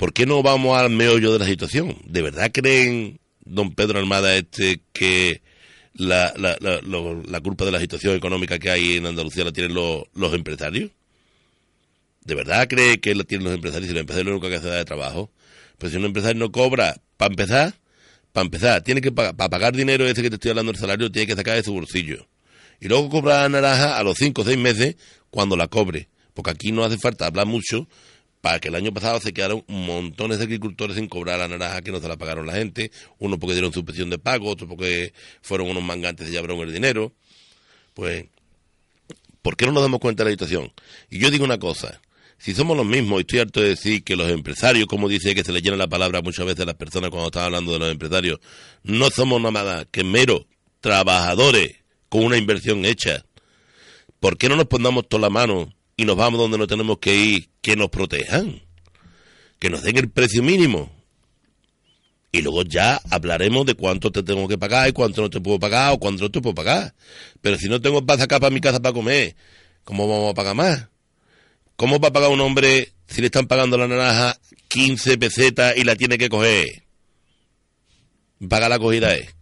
¿por 0.00 0.14
qué 0.14 0.24
no 0.24 0.42
vamos 0.42 0.78
al 0.78 0.88
meollo 0.88 1.30
de 1.30 1.38
la 1.38 1.44
situación? 1.44 1.94
¿De 2.06 2.22
verdad 2.22 2.50
creen, 2.50 3.20
don 3.44 3.74
Pedro 3.74 3.98
Armada, 3.98 4.34
este, 4.34 4.80
que 4.94 5.42
la, 5.92 6.32
la, 6.38 7.40
culpa 7.42 7.66
de 7.66 7.70
la 7.70 7.80
situación 7.80 8.16
económica 8.16 8.58
que 8.58 8.70
hay 8.70 8.96
en 8.96 9.04
Andalucía 9.04 9.44
la 9.44 9.52
tienen 9.52 9.74
los, 9.74 10.04
los 10.14 10.32
empresarios? 10.32 10.90
¿De 12.24 12.34
verdad 12.34 12.66
cree 12.66 12.98
que 12.98 13.14
la 13.14 13.24
tienen 13.24 13.44
los 13.44 13.54
empresarios 13.54 13.90
y 13.90 13.92
los 13.92 14.00
empresarios 14.00 14.32
lo 14.32 14.40
que 14.40 14.56
hace 14.56 14.68
de 14.68 14.86
trabajo? 14.86 15.30
Pues 15.76 15.92
si 15.92 15.98
un 15.98 16.06
empresario 16.06 16.38
no 16.38 16.50
cobra, 16.50 16.96
para 17.18 17.32
empezar, 17.32 17.74
para 18.32 18.46
empezar, 18.46 18.82
tiene 18.82 19.02
que 19.02 19.12
pagar, 19.12 19.36
para 19.36 19.50
pagar 19.50 19.76
dinero 19.76 20.06
ese 20.06 20.22
que 20.22 20.30
te 20.30 20.36
estoy 20.36 20.52
hablando 20.52 20.72
del 20.72 20.80
salario, 20.80 21.12
tiene 21.12 21.26
que 21.26 21.36
sacar 21.36 21.56
de 21.56 21.62
su 21.62 21.74
bolsillo. 21.74 22.26
Y 22.80 22.88
luego 22.88 23.10
cobra 23.10 23.42
la 23.42 23.48
naranja 23.50 23.98
a 23.98 24.02
los 24.02 24.16
5 24.16 24.40
o 24.40 24.44
6 24.46 24.56
meses 24.56 24.96
cuando 25.28 25.58
la 25.58 25.68
cobre. 25.68 26.08
Porque 26.32 26.52
aquí 26.52 26.72
no 26.72 26.84
hace 26.84 26.96
falta 26.96 27.26
hablar 27.26 27.44
mucho 27.44 27.86
para 28.40 28.58
que 28.58 28.68
el 28.68 28.74
año 28.74 28.92
pasado 28.92 29.20
se 29.20 29.32
quedaron 29.32 29.64
montones 29.68 30.38
de 30.38 30.44
agricultores 30.44 30.96
sin 30.96 31.08
cobrar 31.08 31.38
la 31.38 31.48
naranja 31.48 31.82
que 31.82 31.92
no 31.92 32.00
se 32.00 32.08
la 32.08 32.16
pagaron 32.16 32.46
la 32.46 32.54
gente, 32.54 32.90
uno 33.18 33.38
porque 33.38 33.54
dieron 33.54 33.72
suspensión 33.72 34.10
de 34.10 34.18
pago, 34.18 34.48
otro 34.48 34.66
porque 34.66 35.12
fueron 35.42 35.68
unos 35.68 35.82
mangantes 35.82 36.28
y 36.28 36.32
llevaron 36.32 36.58
el 36.60 36.72
dinero. 36.72 37.12
Pues, 37.94 38.26
¿por 39.42 39.56
qué 39.56 39.66
no 39.66 39.72
nos 39.72 39.82
damos 39.82 40.00
cuenta 40.00 40.24
de 40.24 40.30
la 40.30 40.34
situación? 40.34 40.72
Y 41.10 41.18
yo 41.18 41.30
digo 41.30 41.44
una 41.44 41.58
cosa, 41.58 42.00
si 42.38 42.54
somos 42.54 42.74
los 42.74 42.86
mismos, 42.86 43.18
y 43.18 43.20
estoy 43.20 43.40
harto 43.40 43.60
de 43.60 43.70
decir 43.70 44.02
que 44.02 44.16
los 44.16 44.30
empresarios, 44.30 44.86
como 44.86 45.08
dice 45.08 45.34
que 45.34 45.44
se 45.44 45.52
le 45.52 45.60
llena 45.60 45.76
la 45.76 45.88
palabra 45.88 46.22
muchas 46.22 46.46
veces 46.46 46.60
a 46.60 46.66
las 46.66 46.76
personas 46.76 47.10
cuando 47.10 47.28
están 47.28 47.44
hablando 47.44 47.72
de 47.72 47.78
los 47.78 47.92
empresarios, 47.92 48.40
no 48.82 49.10
somos 49.10 49.40
nada 49.42 49.84
que 49.84 50.04
meros 50.04 50.46
trabajadores 50.80 51.76
con 52.08 52.24
una 52.24 52.38
inversión 52.38 52.86
hecha. 52.86 53.26
¿Por 54.18 54.38
qué 54.38 54.48
no 54.48 54.56
nos 54.56 54.66
pongamos 54.66 55.06
toda 55.06 55.20
la 55.20 55.30
mano 55.30 55.70
y 55.98 56.06
nos 56.06 56.16
vamos 56.16 56.40
donde 56.40 56.56
no 56.56 56.66
tenemos 56.66 56.98
que 56.98 57.14
ir, 57.14 57.49
que 57.60 57.76
nos 57.76 57.90
protejan, 57.90 58.62
que 59.58 59.70
nos 59.70 59.82
den 59.82 59.98
el 59.98 60.10
precio 60.10 60.42
mínimo. 60.42 60.90
Y 62.32 62.42
luego 62.42 62.62
ya 62.62 63.00
hablaremos 63.10 63.66
de 63.66 63.74
cuánto 63.74 64.12
te 64.12 64.22
tengo 64.22 64.46
que 64.46 64.56
pagar 64.56 64.88
y 64.88 64.92
cuánto 64.92 65.22
no 65.22 65.30
te 65.30 65.40
puedo 65.40 65.58
pagar 65.58 65.92
o 65.92 65.98
cuánto 65.98 66.24
no 66.24 66.30
te 66.30 66.40
puedo 66.40 66.54
pagar. 66.54 66.94
Pero 67.40 67.56
si 67.56 67.68
no 67.68 67.80
tengo 67.80 68.06
para 68.06 68.20
sacar 68.20 68.40
para 68.40 68.54
mi 68.54 68.60
casa 68.60 68.80
para 68.80 68.92
comer, 68.92 69.34
¿cómo 69.84 70.08
vamos 70.08 70.30
a 70.30 70.34
pagar 70.34 70.54
más? 70.54 70.86
¿Cómo 71.74 71.98
va 71.98 72.08
a 72.08 72.12
pagar 72.12 72.30
un 72.30 72.40
hombre 72.40 72.92
si 73.08 73.20
le 73.20 73.26
están 73.26 73.46
pagando 73.46 73.76
la 73.76 73.88
naranja 73.88 74.38
15 74.68 75.18
pesetas 75.18 75.76
y 75.76 75.82
la 75.82 75.96
tiene 75.96 76.18
que 76.18 76.28
coger? 76.28 76.84
Paga 78.48 78.68
la 78.68 78.78
cogida 78.78 79.14
es. 79.14 79.34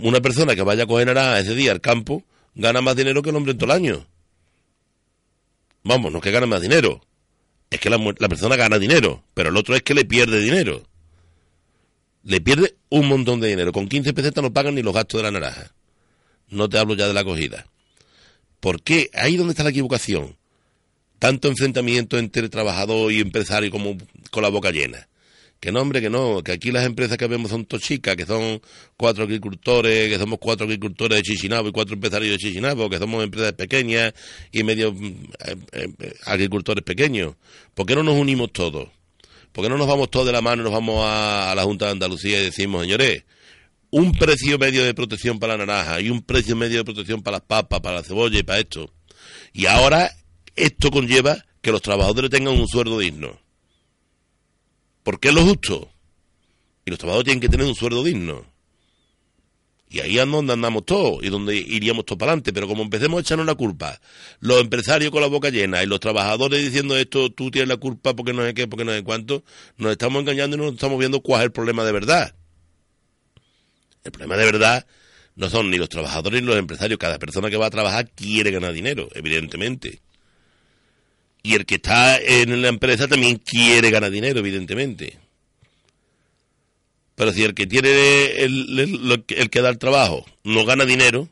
Una 0.00 0.20
persona 0.20 0.54
que 0.54 0.62
vaya 0.62 0.84
a 0.84 0.86
coger 0.86 1.08
naranja 1.08 1.40
ese 1.40 1.54
día 1.54 1.72
al 1.72 1.80
campo 1.80 2.24
gana 2.54 2.80
más 2.80 2.96
dinero 2.96 3.20
que 3.20 3.30
el 3.30 3.36
hombre 3.36 3.52
en 3.52 3.58
todo 3.58 3.72
el 3.72 3.76
año. 3.76 4.06
Vamos, 5.88 6.12
no 6.12 6.18
es 6.18 6.24
que 6.24 6.30
gane 6.30 6.44
más 6.44 6.60
dinero. 6.60 7.00
Es 7.70 7.80
que 7.80 7.88
la, 7.88 7.98
persona 8.28 8.56
gana 8.56 8.78
dinero, 8.78 9.24
pero 9.32 9.48
el 9.48 9.56
otro 9.56 9.74
es 9.74 9.82
que 9.82 9.94
le 9.94 10.04
pierde 10.04 10.38
dinero. 10.38 10.86
Le 12.24 12.42
pierde 12.42 12.76
un 12.90 13.08
montón 13.08 13.40
de 13.40 13.48
dinero. 13.48 13.72
Con 13.72 13.88
15 13.88 14.12
pesetas 14.12 14.44
no 14.44 14.52
pagan 14.52 14.74
ni 14.74 14.82
los 14.82 14.92
gastos 14.92 15.20
de 15.20 15.22
la 15.22 15.30
naranja. 15.30 15.72
No 16.50 16.68
te 16.68 16.76
hablo 16.76 16.94
ya 16.94 17.08
de 17.08 17.14
la 17.14 17.20
acogida. 17.20 17.66
¿Por 18.60 18.82
qué? 18.82 19.08
Ahí 19.14 19.38
donde 19.38 19.52
está 19.52 19.64
la 19.64 19.70
equivocación. 19.70 20.36
Tanto 21.18 21.48
enfrentamiento 21.48 22.18
entre 22.18 22.50
trabajador 22.50 23.10
y 23.10 23.20
empresario 23.20 23.70
como 23.70 23.96
con 24.30 24.42
la 24.42 24.50
boca 24.50 24.70
llena. 24.70 25.08
Que 25.60 25.72
no, 25.72 25.80
hombre, 25.80 26.00
que 26.00 26.08
no, 26.08 26.40
que 26.44 26.52
aquí 26.52 26.70
las 26.70 26.86
empresas 26.86 27.18
que 27.18 27.26
vemos 27.26 27.50
son 27.50 27.64
tochicas, 27.64 28.14
que 28.14 28.24
son 28.24 28.60
cuatro 28.96 29.24
agricultores, 29.24 30.08
que 30.08 30.16
somos 30.16 30.38
cuatro 30.38 30.66
agricultores 30.66 31.18
de 31.18 31.22
Chichinabo 31.24 31.68
y 31.68 31.72
cuatro 31.72 31.94
empresarios 31.94 32.30
de 32.30 32.38
Chichinabo, 32.38 32.88
que 32.88 32.98
somos 32.98 33.24
empresas 33.24 33.54
pequeñas 33.54 34.14
y 34.52 34.62
medio 34.62 34.92
mm, 34.92 35.06
eh, 35.46 35.56
eh, 35.72 36.14
agricultores 36.26 36.84
pequeños. 36.84 37.34
¿Por 37.74 37.86
qué 37.86 37.96
no 37.96 38.04
nos 38.04 38.14
unimos 38.14 38.52
todos? 38.52 38.88
¿Por 39.50 39.64
qué 39.64 39.68
no 39.68 39.76
nos 39.76 39.88
vamos 39.88 40.10
todos 40.10 40.26
de 40.26 40.32
la 40.32 40.40
mano 40.40 40.62
y 40.62 40.64
nos 40.64 40.72
vamos 40.72 41.02
a, 41.04 41.52
la 41.56 41.64
Junta 41.64 41.86
de 41.86 41.92
Andalucía 41.92 42.40
y 42.40 42.44
decimos, 42.44 42.82
señores, 42.82 43.24
un 43.90 44.12
precio 44.12 44.58
medio 44.58 44.84
de 44.84 44.94
protección 44.94 45.40
para 45.40 45.56
la 45.56 45.66
naranja 45.66 46.00
y 46.00 46.08
un 46.08 46.22
precio 46.22 46.54
medio 46.54 46.78
de 46.78 46.84
protección 46.84 47.20
para 47.20 47.38
las 47.38 47.46
papas, 47.46 47.80
para 47.80 47.96
la 47.96 48.02
cebolla 48.04 48.38
y 48.38 48.44
para 48.44 48.60
esto? 48.60 48.92
Y 49.52 49.66
ahora 49.66 50.12
esto 50.54 50.92
conlleva 50.92 51.44
que 51.62 51.72
los 51.72 51.82
trabajadores 51.82 52.30
tengan 52.30 52.54
un 52.54 52.68
sueldo 52.68 53.00
digno 53.00 53.47
porque 55.08 55.28
es 55.28 55.34
lo 55.34 55.42
justo. 55.42 55.90
Y 56.84 56.90
los 56.90 56.98
trabajadores 56.98 57.24
tienen 57.24 57.40
que 57.40 57.48
tener 57.48 57.66
un 57.66 57.74
sueldo 57.74 58.04
digno. 58.04 58.44
Y 59.88 60.00
ahí 60.00 60.18
es 60.18 60.30
donde 60.30 60.52
andamos 60.52 60.84
todos 60.84 61.24
y 61.24 61.30
donde 61.30 61.56
iríamos 61.56 62.04
todos 62.04 62.18
para 62.18 62.32
adelante. 62.32 62.52
Pero 62.52 62.68
como 62.68 62.82
empecemos 62.82 63.16
a 63.16 63.20
echarnos 63.22 63.46
la 63.46 63.54
culpa, 63.54 63.98
los 64.40 64.60
empresarios 64.60 65.10
con 65.10 65.22
la 65.22 65.28
boca 65.28 65.48
llena 65.48 65.82
y 65.82 65.86
los 65.86 65.98
trabajadores 66.00 66.62
diciendo 66.62 66.94
esto, 66.94 67.32
tú 67.32 67.50
tienes 67.50 67.70
la 67.70 67.78
culpa 67.78 68.14
porque 68.14 68.34
no 68.34 68.44
sé 68.44 68.52
qué, 68.52 68.68
porque 68.68 68.84
no 68.84 68.92
sé 68.92 69.02
cuánto, 69.02 69.44
nos 69.78 69.92
estamos 69.92 70.20
engañando 70.20 70.58
y 70.58 70.60
no 70.60 70.68
estamos 70.68 70.98
viendo 70.98 71.22
cuál 71.22 71.40
es 71.40 71.44
el 71.46 71.52
problema 71.52 71.86
de 71.86 71.92
verdad. 71.92 72.34
El 74.04 74.12
problema 74.12 74.36
de 74.36 74.44
verdad 74.44 74.86
no 75.36 75.48
son 75.48 75.70
ni 75.70 75.78
los 75.78 75.88
trabajadores 75.88 76.42
ni 76.42 76.46
los 76.46 76.58
empresarios. 76.58 76.98
Cada 76.98 77.18
persona 77.18 77.48
que 77.48 77.56
va 77.56 77.68
a 77.68 77.70
trabajar 77.70 78.10
quiere 78.10 78.50
ganar 78.50 78.74
dinero, 78.74 79.08
evidentemente. 79.14 80.02
Y 81.48 81.54
el 81.54 81.64
que 81.64 81.76
está 81.76 82.18
en 82.18 82.60
la 82.60 82.68
empresa 82.68 83.08
también 83.08 83.38
quiere 83.38 83.90
ganar 83.90 84.10
dinero, 84.10 84.40
evidentemente. 84.40 85.16
Pero 87.14 87.32
si 87.32 87.42
el 87.42 87.54
que 87.54 87.66
tiene 87.66 88.42
el, 88.42 89.24
que 89.24 89.62
da 89.62 89.70
el 89.70 89.78
trabajo 89.78 90.26
no 90.44 90.66
gana 90.66 90.84
dinero 90.84 91.26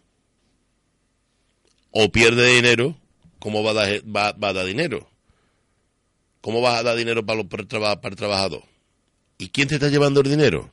o 1.91 2.11
pierde 2.11 2.55
dinero, 2.55 2.97
¿cómo 3.41 3.63
va 3.63 3.73
a 3.73 3.75
dar, 3.75 3.89
va, 4.05 4.29
a 4.29 4.53
dar 4.55 4.65
dinero? 4.65 5.07
¿Cómo 6.41 6.63
va 6.63 6.79
a 6.79 6.83
dar 6.83 6.97
dinero 6.97 7.27
para, 7.27 7.45
para 7.45 8.13
el 8.13 8.17
trabajador? 8.17 8.63
¿Y 9.37 9.51
quién 9.51 9.69
te 9.69 9.75
está 9.75 9.91
llevando 9.91 10.23
el 10.23 10.31
dinero? 10.31 10.73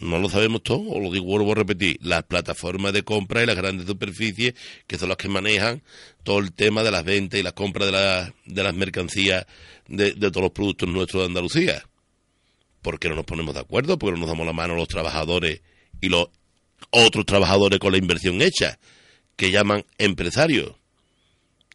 No 0.00 0.18
lo 0.18 0.28
sabemos 0.28 0.62
todo, 0.62 0.80
o 0.80 1.00
lo 1.00 1.10
digo, 1.10 1.26
vuelvo 1.26 1.52
a 1.52 1.56
repetir, 1.56 1.98
las 2.02 2.22
plataformas 2.22 2.92
de 2.92 3.02
compra 3.02 3.42
y 3.42 3.46
las 3.46 3.56
grandes 3.56 3.86
superficies, 3.86 4.54
que 4.86 4.98
son 4.98 5.08
las 5.08 5.18
que 5.18 5.28
manejan 5.28 5.82
todo 6.22 6.38
el 6.38 6.52
tema 6.52 6.82
de 6.82 6.90
las 6.90 7.04
ventas 7.04 7.40
y 7.40 7.42
las 7.42 7.54
compras 7.54 7.90
de, 7.90 8.32
de 8.46 8.62
las 8.62 8.74
mercancías 8.74 9.46
de, 9.88 10.12
todos 10.12 10.42
los 10.42 10.52
productos 10.52 10.88
nuestros 10.88 11.22
de 11.22 11.26
Andalucía. 11.26 11.82
¿Por 12.82 12.98
qué 12.98 13.08
no 13.08 13.16
nos 13.16 13.24
ponemos 13.24 13.54
de 13.54 13.60
acuerdo? 13.60 13.98
¿Por 13.98 14.10
qué 14.10 14.14
no 14.14 14.20
nos 14.20 14.28
damos 14.28 14.46
la 14.46 14.52
mano 14.52 14.74
los 14.74 14.88
trabajadores 14.88 15.62
y 16.00 16.08
los 16.08 16.28
otros 16.90 17.26
trabajadores 17.26 17.78
con 17.80 17.92
la 17.92 17.98
inversión 17.98 18.40
hecha, 18.40 18.78
que 19.36 19.50
llaman 19.50 19.84
empresarios? 19.98 20.74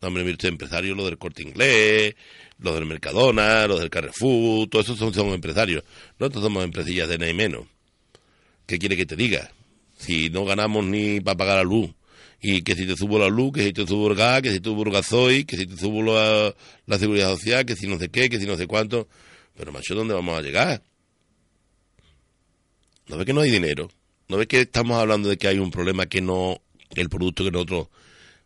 Hombre, 0.01 0.23
mire 0.23 0.37
empresarios, 0.47 0.97
lo 0.97 1.05
del 1.05 1.17
corte 1.17 1.43
inglés, 1.43 2.15
los 2.59 2.73
del 2.75 2.85
Mercadona, 2.85 3.67
los 3.67 3.79
del 3.79 3.89
Carrefour, 3.89 4.67
todos 4.69 4.85
esos 4.85 4.97
son, 4.97 5.13
son 5.13 5.29
empresarios. 5.29 5.83
Nosotros 6.19 6.43
somos 6.43 6.63
empresillas 6.63 7.07
de 7.07 7.17
nada 7.17 7.31
y 7.31 7.33
menos. 7.33 7.72
¿Qué 8.65 8.79
quiere 8.79 8.97
que 8.97 9.05
te 9.05 9.15
diga? 9.15 9.51
Si 9.97 10.29
no 10.29 10.45
ganamos 10.45 10.85
ni 10.85 11.21
para 11.21 11.37
pagar 11.37 11.57
la 11.57 11.63
luz. 11.63 11.91
Y 12.41 12.61
que 12.61 12.75
si 12.75 12.85
te 12.85 12.97
subo 12.97 13.19
la 13.19 13.29
luz, 13.29 13.53
que 13.53 13.63
si 13.63 13.71
te 13.71 13.87
subo 13.87 14.09
el 14.09 14.15
gas, 14.15 14.41
que 14.41 14.51
si 14.51 14.59
te 14.59 14.69
subo 14.69 14.83
el 14.83 14.91
gasoil, 14.91 15.45
que 15.45 15.55
si 15.55 15.65
te 15.65 15.77
subo 15.77 16.03
la, 16.03 16.97
seguridad 16.97 17.29
social, 17.29 17.65
que 17.65 17.75
si 17.75 17.87
no 17.87 17.97
sé 17.97 18.09
qué, 18.09 18.29
que 18.29 18.37
si 18.39 18.45
no 18.45 18.57
sé 18.57 18.67
cuánto. 18.67 19.07
Pero 19.55 19.71
macho, 19.71 19.95
¿dónde 19.95 20.13
vamos 20.13 20.37
a 20.37 20.41
llegar? 20.41 20.83
¿No 23.07 23.17
ve 23.17 23.25
que 23.25 23.33
no 23.33 23.41
hay 23.41 23.51
dinero? 23.51 23.89
¿No 24.27 24.37
ve 24.37 24.47
que 24.47 24.61
estamos 24.61 24.97
hablando 24.97 25.29
de 25.29 25.37
que 25.37 25.47
hay 25.47 25.59
un 25.59 25.71
problema 25.71 26.05
que 26.05 26.19
no, 26.19 26.59
el 26.95 27.09
producto 27.09 27.45
que 27.45 27.51
nosotros 27.51 27.87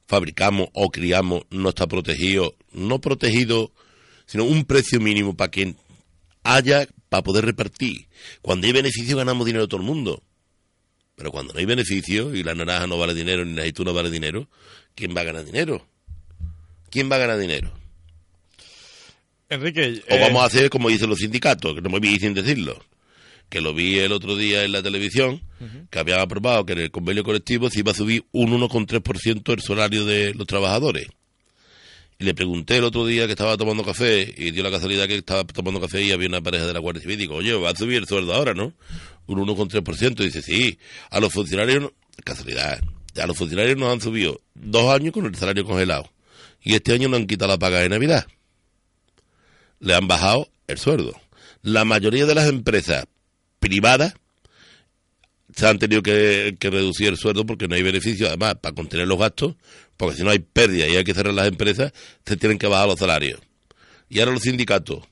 fabricamos 0.05 0.69
o 0.73 0.89
criamos 0.91 1.43
no 1.49 1.69
está 1.69 1.87
protegido? 1.87 2.55
No 2.71 3.01
protegido, 3.01 3.71
sino 4.27 4.43
un 4.43 4.65
precio 4.65 4.99
mínimo 4.99 5.35
para 5.35 5.49
que 5.49 5.73
haya 6.43 6.87
para 7.09 7.23
poder 7.23 7.45
repartir. 7.45 8.07
Cuando 8.41 8.67
hay 8.67 8.73
beneficio 8.73 9.17
ganamos 9.17 9.45
dinero 9.45 9.67
todo 9.67 9.81
el 9.81 9.87
mundo. 9.87 10.23
Pero 11.15 11.31
cuando 11.31 11.53
no 11.53 11.59
hay 11.59 11.65
beneficio 11.65 12.35
y 12.35 12.43
la 12.43 12.53
naranja 12.53 12.85
no 12.85 12.97
vale 12.97 13.13
dinero 13.13 13.43
ni 13.43 13.55
la 13.55 13.61
aceituna 13.61 13.91
vale 13.91 14.11
dinero, 14.11 14.47
¿quién 14.93 15.15
va 15.15 15.21
a 15.21 15.23
ganar 15.23 15.45
dinero? 15.45 15.85
¿Quién 16.91 17.11
va 17.11 17.15
a 17.15 17.19
ganar 17.19 17.39
dinero? 17.39 17.71
Enrique. 19.49 20.03
O 20.09 20.19
vamos 20.19 20.43
a 20.43 20.45
hacer 20.45 20.69
como 20.69 20.89
dicen 20.89 21.09
los 21.09 21.19
sindicatos, 21.19 21.73
que 21.73 21.81
no 21.81 21.89
me 21.89 21.99
vi 21.99 22.19
sin 22.19 22.33
decirlo. 22.33 22.79
Que 23.49 23.61
lo 23.61 23.73
vi 23.73 23.97
el 23.99 24.11
otro 24.11 24.35
día 24.35 24.63
en 24.63 24.73
la 24.73 24.83
televisión, 24.83 25.41
que 25.89 25.99
habían 25.99 26.19
aprobado 26.19 26.65
que 26.65 26.73
en 26.73 26.79
el 26.79 26.91
convenio 26.91 27.23
colectivo 27.23 27.69
se 27.69 27.79
iba 27.79 27.93
a 27.93 27.95
subir 27.95 28.25
un 28.33 28.51
1,3% 28.51 29.53
el 29.53 29.61
salario 29.61 30.05
de 30.05 30.33
los 30.33 30.45
trabajadores. 30.45 31.07
Y 32.19 32.25
le 32.25 32.33
pregunté 32.33 32.77
el 32.77 32.83
otro 32.83 33.05
día 33.05 33.25
que 33.27 33.33
estaba 33.33 33.57
tomando 33.57 33.83
café, 33.83 34.33
y 34.35 34.51
dio 34.51 34.63
la 34.63 34.71
casualidad 34.71 35.07
que 35.07 35.15
estaba 35.15 35.43
tomando 35.45 35.79
café 35.79 36.01
y 36.01 36.11
había 36.11 36.27
una 36.27 36.41
pareja 36.41 36.65
de 36.65 36.73
la 36.73 36.79
Guardia 36.79 37.01
Civil. 37.01 37.15
Y 37.15 37.21
digo, 37.21 37.35
oye, 37.35 37.53
va 37.53 37.69
a 37.69 37.75
subir 37.75 37.97
el 37.97 38.07
sueldo 38.07 38.33
ahora, 38.33 38.53
¿no? 38.53 38.73
Un 39.27 39.39
1,3%. 39.39 40.21
Y 40.21 40.25
dice, 40.25 40.41
sí, 40.41 40.79
a 41.11 41.19
los 41.19 41.31
funcionarios, 41.31 41.91
casualidad, 42.23 42.79
a 43.21 43.27
los 43.27 43.37
funcionarios 43.37 43.77
nos 43.77 43.93
han 43.93 44.01
subido 44.01 44.41
dos 44.55 44.93
años 44.93 45.13
con 45.13 45.25
el 45.25 45.35
salario 45.35 45.63
congelado. 45.63 46.09
Y 46.63 46.73
este 46.73 46.93
año 46.93 47.07
nos 47.07 47.19
han 47.19 47.27
quitado 47.27 47.51
la 47.51 47.59
paga 47.59 47.79
de 47.79 47.89
Navidad. 47.89 48.25
Le 49.79 49.93
han 49.93 50.07
bajado 50.07 50.49
el 50.65 50.77
sueldo. 50.79 51.13
La 51.61 51.85
mayoría 51.85 52.25
de 52.25 52.35
las 52.35 52.49
empresas 52.49 53.05
privadas 53.59 54.15
se 55.55 55.67
han 55.67 55.79
tenido 55.79 56.03
que, 56.03 56.55
reducir 56.59 57.07
el 57.07 57.17
sueldo 57.17 57.45
porque 57.45 57.67
no 57.67 57.75
hay 57.75 57.81
beneficio, 57.81 58.27
además, 58.27 58.55
para 58.61 58.75
contener 58.75 59.07
los 59.07 59.17
gastos, 59.17 59.55
porque 59.97 60.15
si 60.15 60.23
no 60.23 60.29
hay 60.29 60.39
pérdida 60.39 60.87
y 60.87 60.95
hay 60.95 61.03
que 61.03 61.13
cerrar 61.13 61.33
las 61.33 61.47
empresas, 61.47 61.91
se 62.25 62.37
tienen 62.37 62.57
que 62.57 62.67
bajar 62.67 62.87
los 62.87 62.99
salarios. 62.99 63.39
Y 64.09 64.19
ahora 64.19 64.31
los 64.31 64.43
sindicatos 64.43 65.03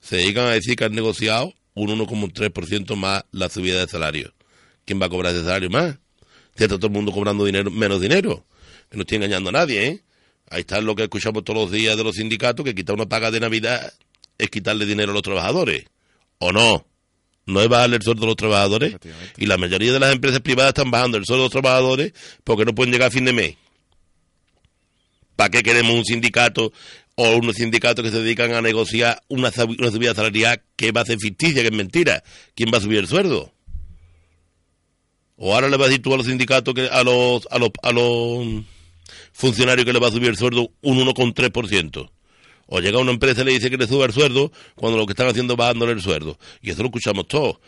se 0.00 0.16
dedican 0.16 0.46
a 0.46 0.50
decir 0.50 0.76
que 0.76 0.84
han 0.84 0.92
negociado 0.92 1.54
un 1.74 1.88
1,3% 1.98 2.96
más 2.96 3.24
la 3.32 3.48
subida 3.48 3.80
de 3.80 3.88
salario. 3.88 4.34
¿Quién 4.84 5.00
va 5.00 5.06
a 5.06 5.08
cobrar 5.08 5.34
ese 5.34 5.44
salario 5.44 5.70
más? 5.70 5.98
Si 6.56 6.64
está 6.64 6.76
todo 6.76 6.88
el 6.88 6.92
mundo 6.92 7.10
cobrando 7.12 7.44
dinero, 7.44 7.70
menos 7.70 8.00
dinero. 8.00 8.44
Que 8.90 8.96
no 8.96 9.02
estoy 9.02 9.16
engañando 9.16 9.48
a 9.48 9.52
nadie, 9.52 9.86
¿eh? 9.86 10.02
Ahí 10.50 10.60
está 10.60 10.80
lo 10.80 10.94
que 10.94 11.04
escuchamos 11.04 11.42
todos 11.42 11.58
los 11.58 11.70
días 11.72 11.96
de 11.96 12.04
los 12.04 12.16
sindicatos, 12.16 12.64
que 12.64 12.74
quitar 12.74 12.94
una 12.94 13.06
paga 13.06 13.30
de 13.30 13.40
Navidad 13.40 13.92
es 14.36 14.50
quitarle 14.50 14.84
dinero 14.84 15.12
a 15.12 15.14
los 15.14 15.22
trabajadores. 15.22 15.84
¿O 16.38 16.52
no? 16.52 16.86
no 17.46 17.60
es 17.60 17.68
bajarle 17.68 17.96
el 17.96 18.02
sueldo 18.02 18.24
a 18.24 18.26
los 18.28 18.36
trabajadores. 18.36 18.96
Y 19.36 19.46
la 19.46 19.56
mayoría 19.56 19.92
de 19.92 20.00
las 20.00 20.12
empresas 20.12 20.40
privadas 20.40 20.70
están 20.70 20.90
bajando 20.90 21.18
el 21.18 21.24
sueldo 21.24 21.44
a 21.44 21.46
los 21.46 21.52
trabajadores 21.52 22.12
porque 22.42 22.64
no 22.64 22.74
pueden 22.74 22.92
llegar 22.92 23.08
a 23.08 23.10
fin 23.10 23.24
de 23.24 23.32
mes. 23.32 23.56
¿Para 25.36 25.50
qué 25.50 25.62
queremos 25.62 25.94
un 25.94 26.04
sindicato 26.04 26.72
o 27.16 27.36
unos 27.36 27.56
sindicatos 27.56 28.04
que 28.04 28.10
se 28.10 28.22
dedican 28.22 28.52
a 28.54 28.62
negociar 28.62 29.22
una, 29.28 29.50
subida 29.50 30.14
salarial 30.14 30.62
que 30.76 30.92
va 30.92 31.02
a 31.02 31.06
ser 31.06 31.18
ficticia, 31.18 31.62
que 31.62 31.68
es 31.68 31.74
mentira? 31.74 32.22
¿Quién 32.54 32.70
va 32.72 32.78
a 32.78 32.80
subir 32.80 32.98
el 32.98 33.08
sueldo? 33.08 33.52
O 35.36 35.54
ahora 35.54 35.68
le 35.68 35.76
vas 35.76 35.86
a 35.86 35.88
decir 35.88 36.02
tú 36.02 36.14
a 36.14 36.16
los 36.16 36.26
sindicatos, 36.26 36.74
que 36.74 36.88
a 36.88 37.02
los, 37.02 37.48
a 37.50 37.58
los, 37.58 37.70
a 37.82 37.92
los 37.92 38.64
funcionarios 39.32 39.84
que 39.84 39.92
le 39.92 39.98
va 39.98 40.08
a 40.08 40.12
subir 40.12 40.28
el 40.28 40.36
sueldo 40.36 40.70
un 40.82 40.98
1,3%. 40.98 42.10
O 42.66 42.80
llega 42.80 42.98
una 42.98 43.10
empresa 43.10 43.42
y 43.42 43.44
le 43.44 43.52
dice 43.52 43.70
que 43.70 43.76
le 43.76 43.86
suba 43.86 44.06
el 44.06 44.12
sueldo 44.12 44.50
cuando 44.74 44.98
lo 44.98 45.06
que 45.06 45.12
están 45.12 45.28
haciendo 45.28 45.54
es 45.54 45.58
bajándole 45.58 45.92
el 45.92 46.00
sueldo. 46.00 46.38
Y 46.62 46.70
eso 46.70 46.82
lo 46.82 46.86
escuchamos 46.86 47.28
todos. 47.28 47.58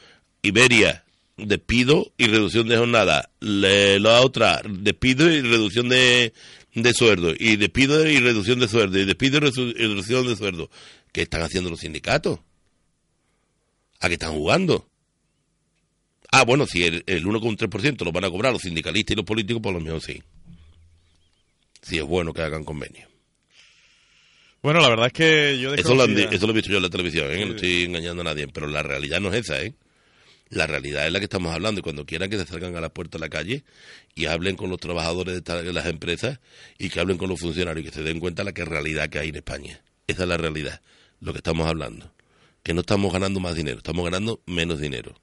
Iberia, 0.43 1.05
despido 1.37 2.13
y 2.17 2.27
reducción 2.29 2.69
de 2.69 2.79
jornada. 2.79 3.31
la 3.41 4.21
otra, 4.23 4.63
despido 4.65 5.31
y 5.31 5.43
reducción 5.43 5.89
de, 5.89 6.33
de 6.77 6.93
sueldo. 6.93 7.33
Y 7.39 7.57
despido 7.57 8.07
y 8.09 8.19
reducción 8.19 8.61
de 8.61 8.69
sueldo. 8.69 8.99
Y 8.99 9.05
despido 9.05 9.39
y 9.39 9.41
reducción 9.41 10.27
de 10.27 10.37
sueldo. 10.37 10.71
¿Qué 11.13 11.23
están 11.23 11.43
haciendo 11.43 11.71
los 11.71 11.81
sindicatos? 11.81 12.39
¿A 14.01 14.09
qué 14.09 14.15
están 14.15 14.33
jugando? 14.33 14.89
Ah, 16.31 16.45
bueno, 16.45 16.67
si 16.67 16.85
el, 16.85 17.03
el 17.07 17.25
1,3% 17.25 18.05
lo 18.05 18.13
van 18.13 18.25
a 18.25 18.31
cobrar 18.31 18.53
los 18.53 18.63
sindicalistas 18.63 19.15
y 19.15 19.17
los 19.17 19.25
políticos, 19.25 19.63
por 19.63 19.73
lo 19.73 19.81
menos 19.81 20.05
sí. 20.05 20.23
Si 21.81 21.97
es 21.97 22.05
bueno 22.05 22.33
que 22.33 22.43
hagan 22.43 22.65
convenio. 22.65 23.09
Bueno, 24.63 24.81
la 24.81 24.89
verdad 24.89 25.07
es 25.07 25.13
que 25.13 25.59
yo 25.61 25.75
eso 25.75 25.95
lo, 25.95 26.05
eso 26.05 26.47
lo, 26.47 26.53
he 26.53 26.57
visto 26.57 26.71
yo 26.71 26.79
en 26.79 26.83
la 26.83 26.91
televisión, 26.91 27.31
¿eh? 27.31 27.47
no 27.47 27.55
estoy 27.55 27.85
engañando 27.85 28.23
a 28.23 28.25
nadie, 28.25 28.49
pero 28.49 28.67
la 28.67 28.83
realidad 28.83 29.21
no 29.21 29.33
es 29.33 29.45
esa, 29.45 29.63
¿eh? 29.63 29.75
La 30.49 30.67
realidad 30.67 31.07
es 31.07 31.13
la 31.13 31.19
que 31.19 31.25
estamos 31.25 31.53
hablando 31.53 31.81
y 31.81 31.83
cuando 31.83 32.07
quieran 32.07 32.31
que 32.31 32.37
se 32.37 32.43
acerquen 32.43 32.77
a 32.77 32.81
la 32.81 32.89
puerta 32.89 33.19
de 33.19 33.23
la 33.23 33.29
calle 33.29 33.65
y 34.15 34.27
hablen 34.27 34.55
con 34.57 34.71
los 34.71 34.79
trabajadores 34.79 35.43
de, 35.43 35.73
las 35.73 35.87
empresas 35.87 36.39
y 36.79 36.89
que 36.89 37.01
hablen 37.01 37.19
con 37.19 37.29
los 37.29 37.41
funcionarios 37.41 37.85
y 37.85 37.89
que 37.89 37.95
se 37.95 38.03
den 38.03 38.21
cuenta 38.21 38.43
de 38.43 38.47
la 38.47 38.53
que 38.53 38.65
realidad 38.65 39.09
que 39.09 39.19
hay 39.19 39.31
en 39.31 39.37
España. 39.37 39.83
Esa 40.07 40.23
es 40.23 40.29
la 40.29 40.37
realidad, 40.37 40.81
lo 41.21 41.33
que 41.33 41.39
estamos 41.39 41.67
hablando. 41.67 42.13
Que 42.63 42.75
no 42.75 42.81
estamos 42.81 43.13
ganando 43.13 43.41
más 43.41 43.57
dinero, 43.57 43.79
estamos 43.79 44.05
ganando 44.05 44.41
menos 44.47 44.81
dinero. 44.81 45.15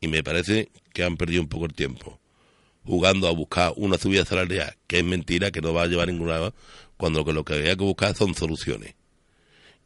Y 0.00 0.08
me 0.08 0.22
parece 0.22 0.70
que 0.94 1.04
han 1.04 1.16
perdido 1.16 1.42
un 1.42 1.48
poco 1.48 1.66
el 1.66 1.74
tiempo 1.74 2.18
jugando 2.86 3.26
a 3.26 3.32
buscar 3.32 3.72
una 3.76 3.98
subida 3.98 4.24
salarial, 4.24 4.76
que 4.86 4.98
es 4.98 5.04
mentira, 5.04 5.50
que 5.50 5.60
no 5.60 5.74
va 5.74 5.82
a 5.82 5.86
llevar 5.86 6.06
ninguna 6.06 6.34
lado, 6.34 6.54
cuando 6.96 7.24
lo 7.24 7.44
que 7.44 7.54
había 7.54 7.76
que 7.76 7.82
buscar 7.82 8.14
son 8.14 8.34
soluciones. 8.34 8.94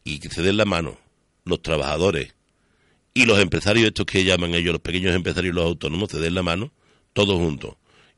Y 0.05 0.21
que 0.21 0.29
se 0.29 0.43
den 0.43 0.59
la 0.59 0.67
mano 0.67 0.99
los 1.45 1.63
trabajadores 1.63 2.35
y 3.15 3.27
los 3.27 3.41
empresarios, 3.41 3.87
estos 3.87 4.07
que 4.07 4.25
llaman 4.25 4.55
ellos, 4.55 4.73
los 4.73 4.81
pequeños 4.81 5.15
empresarios 5.15 5.53
y 5.53 5.57
los 5.57 5.65
autónomos, 5.65 6.11
se 6.11 6.19
den 6.19 6.35
la 6.35 6.43
mano, 6.43 6.73
todos 7.13 7.37
juntos. 7.39 7.77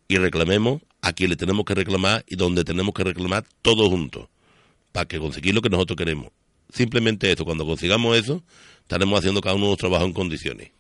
Y 0.09 0.17
reclamemos 0.17 0.83
a 1.01 1.13
quien 1.13 1.31
le 1.31 1.37
tenemos 1.37 1.65
que 1.65 1.75
reclamar 1.75 2.25
y 2.27 2.37
donde 2.37 2.65
tenemos 2.65 2.95
que 2.95 3.05
reclamar 3.05 3.45
todos 3.63 3.89
juntos, 3.89 4.29
para 4.93 5.07
que 5.07 5.19
conseguir 5.19 5.55
lo 5.55 5.63
que 5.63 5.71
nosotros 5.71 5.97
queremos. 5.97 6.29
Simplemente 6.69 7.31
eso, 7.31 7.45
cuando 7.45 7.67
consigamos 7.67 8.17
eso, 8.17 8.43
estaremos 8.81 9.19
haciendo 9.19 9.41
cada 9.41 9.55
uno 9.55 9.67
de 9.67 9.71
los 9.73 9.79
trabajos 9.79 10.07
en 10.07 10.13
condiciones. 10.13 10.71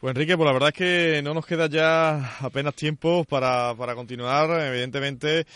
Pues 0.00 0.12
Enrique, 0.12 0.34
pues 0.34 0.46
la 0.46 0.54
verdad 0.54 0.70
es 0.70 0.74
que 0.74 1.20
no 1.22 1.34
nos 1.34 1.44
queda 1.44 1.66
ya 1.66 2.38
apenas 2.40 2.74
tiempo 2.74 3.24
para, 3.24 3.74
para 3.74 3.94
continuar. 3.94 4.48
Evidentemente, 4.62 5.46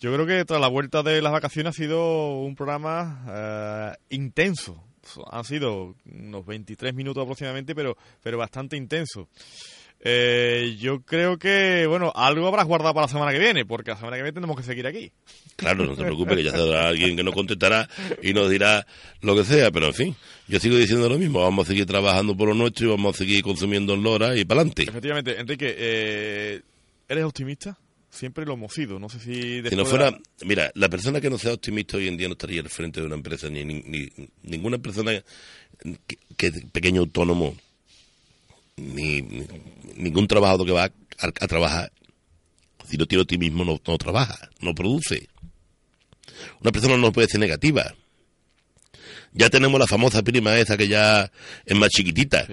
yo 0.00 0.12
creo 0.12 0.26
que 0.26 0.44
tras 0.44 0.60
la 0.60 0.66
vuelta 0.66 1.04
de 1.04 1.22
las 1.22 1.30
vacaciones 1.30 1.70
ha 1.70 1.76
sido 1.76 2.40
un 2.40 2.56
programa 2.56 3.24
eh, 3.28 3.96
intenso. 4.10 4.82
Han 5.30 5.44
sido 5.44 5.94
unos 6.12 6.46
23 6.46 6.94
minutos 6.94 7.22
aproximadamente, 7.22 7.74
pero, 7.74 7.96
pero 8.22 8.38
bastante 8.38 8.76
intenso. 8.76 9.28
Eh, 10.04 10.76
yo 10.80 11.02
creo 11.02 11.38
que, 11.38 11.86
bueno, 11.86 12.12
algo 12.14 12.48
habrás 12.48 12.66
guardado 12.66 12.92
para 12.92 13.06
la 13.06 13.12
semana 13.12 13.30
que 13.30 13.38
viene, 13.38 13.64
porque 13.64 13.92
la 13.92 13.96
semana 13.96 14.16
que 14.16 14.22
viene 14.22 14.34
tenemos 14.34 14.56
que 14.56 14.64
seguir 14.64 14.84
aquí. 14.86 15.12
Claro, 15.54 15.86
no 15.86 15.94
se 15.94 16.02
preocupe, 16.02 16.34
que 16.34 16.42
ya 16.42 16.50
habrá 16.54 16.88
alguien 16.88 17.16
que 17.16 17.22
nos 17.22 17.34
contestará 17.34 17.88
y 18.20 18.32
nos 18.32 18.50
dirá 18.50 18.84
lo 19.20 19.36
que 19.36 19.44
sea, 19.44 19.70
pero 19.70 19.86
en 19.86 19.94
fin, 19.94 20.16
yo 20.48 20.58
sigo 20.58 20.76
diciendo 20.76 21.08
lo 21.08 21.18
mismo, 21.18 21.40
vamos 21.40 21.68
a 21.68 21.70
seguir 21.70 21.86
trabajando 21.86 22.36
por 22.36 22.48
lo 22.48 22.54
nuestro 22.54 22.86
y 22.86 22.90
vamos 22.90 23.14
a 23.14 23.18
seguir 23.18 23.42
consumiendo 23.42 23.94
en 23.94 24.02
Lora 24.02 24.36
y 24.36 24.44
para 24.44 24.62
adelante. 24.62 24.82
Efectivamente, 24.82 25.38
Enrique, 25.38 25.72
eh, 25.78 26.62
¿eres 27.08 27.24
optimista? 27.24 27.78
Siempre 28.12 28.44
lo 28.44 28.52
hemos 28.52 28.74
sido, 28.74 28.98
no 28.98 29.08
sé 29.08 29.18
si... 29.18 29.66
Si 29.66 29.74
no 29.74 29.86
fuera, 29.86 30.16
mira, 30.44 30.70
la 30.74 30.90
persona 30.90 31.18
que 31.18 31.30
no 31.30 31.38
sea 31.38 31.54
optimista 31.54 31.96
hoy 31.96 32.08
en 32.08 32.18
día 32.18 32.28
no 32.28 32.32
estaría 32.32 32.60
al 32.60 32.68
frente 32.68 33.00
de 33.00 33.06
una 33.06 33.14
empresa, 33.14 33.48
ni, 33.48 33.64
ni, 33.64 34.12
ninguna 34.42 34.76
persona 34.76 35.12
que, 36.06 36.18
que 36.36 36.52
pequeño 36.52 37.00
autónomo 37.00 37.56
ni, 38.76 39.22
ningún 39.96 40.28
trabajador 40.28 40.66
que 40.66 40.72
va 40.72 40.84
a, 40.84 41.48
trabajar, 41.48 41.90
si 42.86 42.98
no 42.98 43.06
tiene 43.06 43.22
optimismo, 43.22 43.64
no, 43.64 43.80
no 43.86 43.98
trabaja, 43.98 44.50
no 44.60 44.74
produce. 44.74 45.30
Una 46.60 46.70
persona 46.70 46.98
no 46.98 47.12
puede 47.12 47.28
ser 47.28 47.40
negativa. 47.40 47.94
Ya 49.34 49.48
tenemos 49.48 49.80
la 49.80 49.86
famosa 49.86 50.22
prima 50.22 50.56
esa 50.58 50.76
que 50.76 50.88
ya 50.88 51.30
es 51.64 51.76
más 51.76 51.88
chiquitita. 51.88 52.44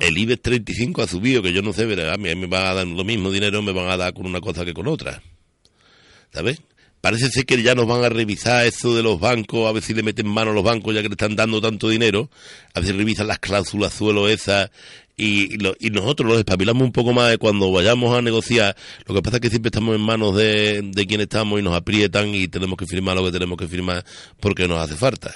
El 0.00 0.16
IBEX 0.16 0.42
35 0.42 1.02
ha 1.02 1.08
subido, 1.08 1.42
que 1.42 1.52
yo 1.52 1.60
no 1.60 1.72
sé, 1.72 1.86
pero 1.86 2.12
a 2.12 2.16
mí 2.16 2.32
me 2.34 2.46
van 2.46 2.66
a 2.66 2.74
dar 2.74 2.86
lo 2.86 3.04
mismo 3.04 3.30
dinero, 3.30 3.62
me 3.62 3.72
van 3.72 3.88
a 3.88 3.96
dar 3.96 4.14
con 4.14 4.26
una 4.26 4.40
cosa 4.40 4.64
que 4.64 4.74
con 4.74 4.86
otra. 4.86 5.22
¿Sabes? 6.32 6.60
Parece 7.00 7.28
ser 7.30 7.46
que 7.46 7.62
ya 7.62 7.74
nos 7.74 7.86
van 7.86 8.04
a 8.04 8.08
revisar 8.08 8.66
eso 8.66 8.94
de 8.94 9.02
los 9.02 9.20
bancos, 9.20 9.68
a 9.68 9.72
ver 9.72 9.82
si 9.82 9.94
le 9.94 10.02
meten 10.02 10.26
mano 10.26 10.50
a 10.50 10.54
los 10.54 10.64
bancos 10.64 10.94
ya 10.94 11.02
que 11.02 11.08
le 11.08 11.14
están 11.14 11.36
dando 11.36 11.60
tanto 11.60 11.88
dinero, 11.88 12.28
a 12.74 12.80
ver 12.80 12.88
si 12.88 12.92
revisan 12.96 13.28
las 13.28 13.38
cláusulas 13.38 13.92
suelo 13.92 14.28
esas 14.28 14.70
y, 15.16 15.54
y 15.54 15.90
nosotros 15.90 16.28
los 16.28 16.38
espabilamos 16.38 16.82
un 16.82 16.92
poco 16.92 17.12
más 17.12 17.30
de 17.30 17.38
cuando 17.38 17.70
vayamos 17.72 18.16
a 18.16 18.22
negociar. 18.22 18.76
Lo 19.06 19.14
que 19.14 19.22
pasa 19.22 19.36
es 19.36 19.40
que 19.42 19.50
siempre 19.50 19.68
estamos 19.68 19.94
en 19.94 20.00
manos 20.00 20.36
de, 20.36 20.80
de 20.82 21.06
quien 21.06 21.20
estamos 21.20 21.58
y 21.58 21.62
nos 21.62 21.74
aprietan 21.74 22.34
y 22.34 22.48
tenemos 22.48 22.76
que 22.76 22.86
firmar 22.86 23.16
lo 23.16 23.24
que 23.24 23.32
tenemos 23.32 23.58
que 23.58 23.66
firmar 23.66 24.04
porque 24.40 24.66
nos 24.68 24.78
hace 24.78 24.96
falta. 24.96 25.34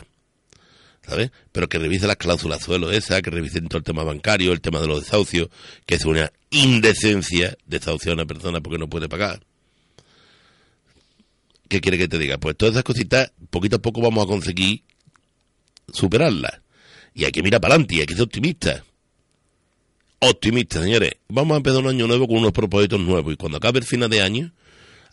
¿Sabes? 1.07 1.31
Pero 1.53 1.69
que 1.69 1.79
revise 1.79 2.07
las 2.07 2.17
cláusulas 2.17 2.63
suelo 2.63 2.91
esa, 2.91 3.23
que 3.23 3.31
revisen 3.31 3.69
todo 3.69 3.79
el 3.79 3.85
tema 3.85 4.05
bancario, 4.05 4.53
el 4.53 4.61
tema 4.61 4.81
de 4.81 4.87
los 4.87 5.05
desahucios, 5.05 5.49
que 5.87 5.97
es 5.97 6.05
una 6.05 6.33
indecencia 6.51 7.57
desahuciar 7.67 8.13
a 8.13 8.15
una 8.15 8.27
persona 8.27 8.61
porque 8.61 8.79
no 8.79 8.89
puede 8.89 9.09
pagar. 9.09 9.41
¿qué 11.73 11.81
quiere 11.81 11.97
que 11.97 12.09
te 12.09 12.19
diga? 12.19 12.37
Pues 12.37 12.57
todas 12.57 12.75
esas 12.75 12.85
cositas, 12.85 13.33
poquito 13.49 13.77
a 13.77 13.79
poco 13.79 14.03
vamos 14.03 14.25
a 14.25 14.27
conseguir 14.27 14.83
superarlas. 15.91 16.61
Y 17.15 17.25
hay 17.25 17.33
que 17.33 17.43
mirar 17.43 17.61
para 17.61 17.75
adelante 17.75 17.95
y 17.95 18.01
hay 18.01 18.07
que 18.07 18.15
ser 18.15 18.25
optimista. 18.25 18.85
Optimista, 20.19 20.83
señores. 20.83 21.13
Vamos 21.29 21.55
a 21.55 21.57
empezar 21.57 21.81
un 21.81 21.89
año 21.89 22.07
nuevo 22.07 22.29
con 22.29 22.37
unos 22.37 22.53
propósitos 22.53 23.01
nuevos. 23.01 23.33
Y 23.33 23.37
cuando 23.37 23.57
acabe 23.57 23.79
el 23.79 23.87
final 23.87 24.11
de 24.11 24.21
año, 24.21 24.53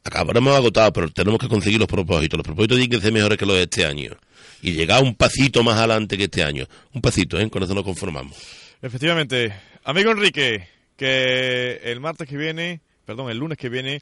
acabaremos 0.04 0.54
agotados, 0.56 0.92
pero 0.94 1.10
tenemos 1.10 1.40
que 1.40 1.48
conseguir 1.48 1.80
los 1.80 1.88
propósitos. 1.88 2.38
Los 2.38 2.46
propósitos 2.46 2.78
tienen 2.78 2.92
que 2.92 3.04
ser 3.04 3.14
mejores 3.14 3.38
que 3.38 3.46
los 3.46 3.56
de 3.56 3.64
este 3.64 3.86
año. 3.86 4.18
Y 4.62 4.74
llegar 4.74 5.04
un 5.04 5.16
pasito 5.16 5.64
más 5.64 5.78
adelante 5.78 6.18
que 6.18 6.26
este 6.26 6.44
año. 6.44 6.66
Un 6.94 7.02
pasito, 7.02 7.40
¿eh? 7.40 7.50
Con 7.50 7.64
eso 7.64 7.74
nos 7.74 7.84
conformamos. 7.84 8.38
Efectivamente. 8.82 9.54
Amigo 9.84 10.12
Enrique, 10.12 10.68
que 10.96 11.80
el 11.84 12.00
martes 12.00 12.28
que 12.28 12.38
viene, 12.38 12.82
perdón, 13.06 13.32
el 13.32 13.38
lunes 13.38 13.58
que 13.58 13.70
viene, 13.70 14.02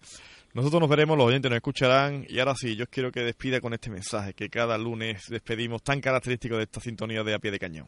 nosotros 0.53 0.81
nos 0.81 0.89
veremos, 0.89 1.17
los 1.17 1.27
oyentes 1.27 1.51
nos 1.51 1.57
escucharán 1.57 2.25
y 2.27 2.39
ahora 2.39 2.55
sí, 2.55 2.75
yo 2.75 2.87
quiero 2.87 3.11
que 3.11 3.21
despida 3.21 3.61
con 3.61 3.73
este 3.73 3.91
mensaje 3.91 4.33
que 4.33 4.49
cada 4.49 4.77
lunes 4.77 5.25
despedimos 5.29 5.83
tan 5.83 6.01
característico 6.01 6.57
de 6.57 6.63
esta 6.63 6.79
sintonía 6.79 7.23
de 7.23 7.35
a 7.35 7.39
pie 7.39 7.51
de 7.51 7.59
cañón. 7.59 7.87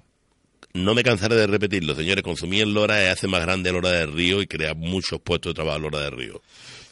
No 0.74 0.94
me 0.94 1.04
cansaré 1.04 1.36
de 1.36 1.48
repetirlo, 1.48 1.96
señores, 1.96 2.24
consumir 2.24 2.62
el 2.62 2.74
Lora 2.74 3.12
hace 3.12 3.28
más 3.28 3.42
grande 3.42 3.70
el 3.70 3.76
Lora 3.76 3.90
del 3.90 4.14
Río 4.14 4.42
y 4.42 4.48
crea 4.48 4.76
muchos 4.76 5.20
puestos 5.20 5.52
de 5.52 5.56
trabajo 5.56 5.78
el 5.78 5.84
Lora 5.84 6.00
del 6.02 6.12
Río. 6.12 6.42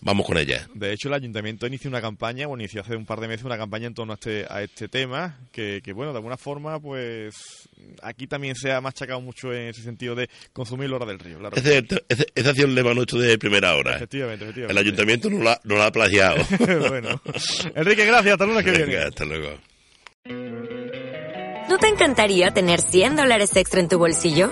Vamos 0.01 0.25
con 0.25 0.37
ella. 0.37 0.67
De 0.73 0.93
hecho, 0.93 1.07
el 1.07 1.15
ayuntamiento 1.15 1.65
inició 1.67 1.89
una 1.89 2.01
campaña, 2.01 2.47
bueno, 2.47 2.61
inició 2.63 2.81
hace 2.81 2.95
un 2.95 3.05
par 3.05 3.19
de 3.19 3.27
meses 3.27 3.45
una 3.45 3.57
campaña 3.57 3.87
en 3.87 3.93
torno 3.93 4.13
a 4.13 4.15
este, 4.15 4.45
a 4.49 4.61
este 4.61 4.87
tema, 4.87 5.37
que, 5.51 5.81
que 5.83 5.91
bueno, 5.93 6.11
de 6.11 6.17
alguna 6.19 6.37
forma, 6.37 6.79
pues 6.79 7.67
aquí 8.03 8.27
también 8.27 8.55
se 8.55 8.71
ha 8.71 8.79
machacado 8.79 9.19
mucho 9.21 9.53
en 9.53 9.69
ese 9.69 9.81
sentido 9.81 10.13
de 10.15 10.29
consumir 10.53 10.89
la 10.89 10.97
hora 10.97 11.05
del 11.07 11.19
río. 11.19 11.39
Claro. 11.39 11.55
Ese, 11.57 11.85
ese, 12.09 12.27
esa 12.35 12.49
acción 12.51 12.75
lema 12.75 12.93
nuestro 12.93 13.19
de 13.19 13.37
primera 13.37 13.75
hora. 13.75 13.95
Efectivamente, 13.95 14.45
efectivamente. 14.45 14.79
El 14.79 14.85
ayuntamiento 14.85 15.29
no 15.29 15.43
la, 15.43 15.59
no 15.63 15.75
la 15.75 15.87
ha 15.87 15.91
plagiado. 15.91 16.37
bueno. 16.89 17.21
Enrique, 17.75 18.05
gracias. 18.05 18.33
Hasta 18.33 18.45
lunes 18.45 18.63
que 18.63 18.71
Venga, 18.71 18.85
viene. 18.85 19.03
hasta 19.03 19.25
luego. 19.25 19.57
¿No 21.69 21.77
te 21.79 21.87
encantaría 21.87 22.51
tener 22.51 22.79
100 22.81 23.15
dólares 23.15 23.55
extra 23.55 23.79
en 23.81 23.89
tu 23.89 23.97
bolsillo? 23.97 24.51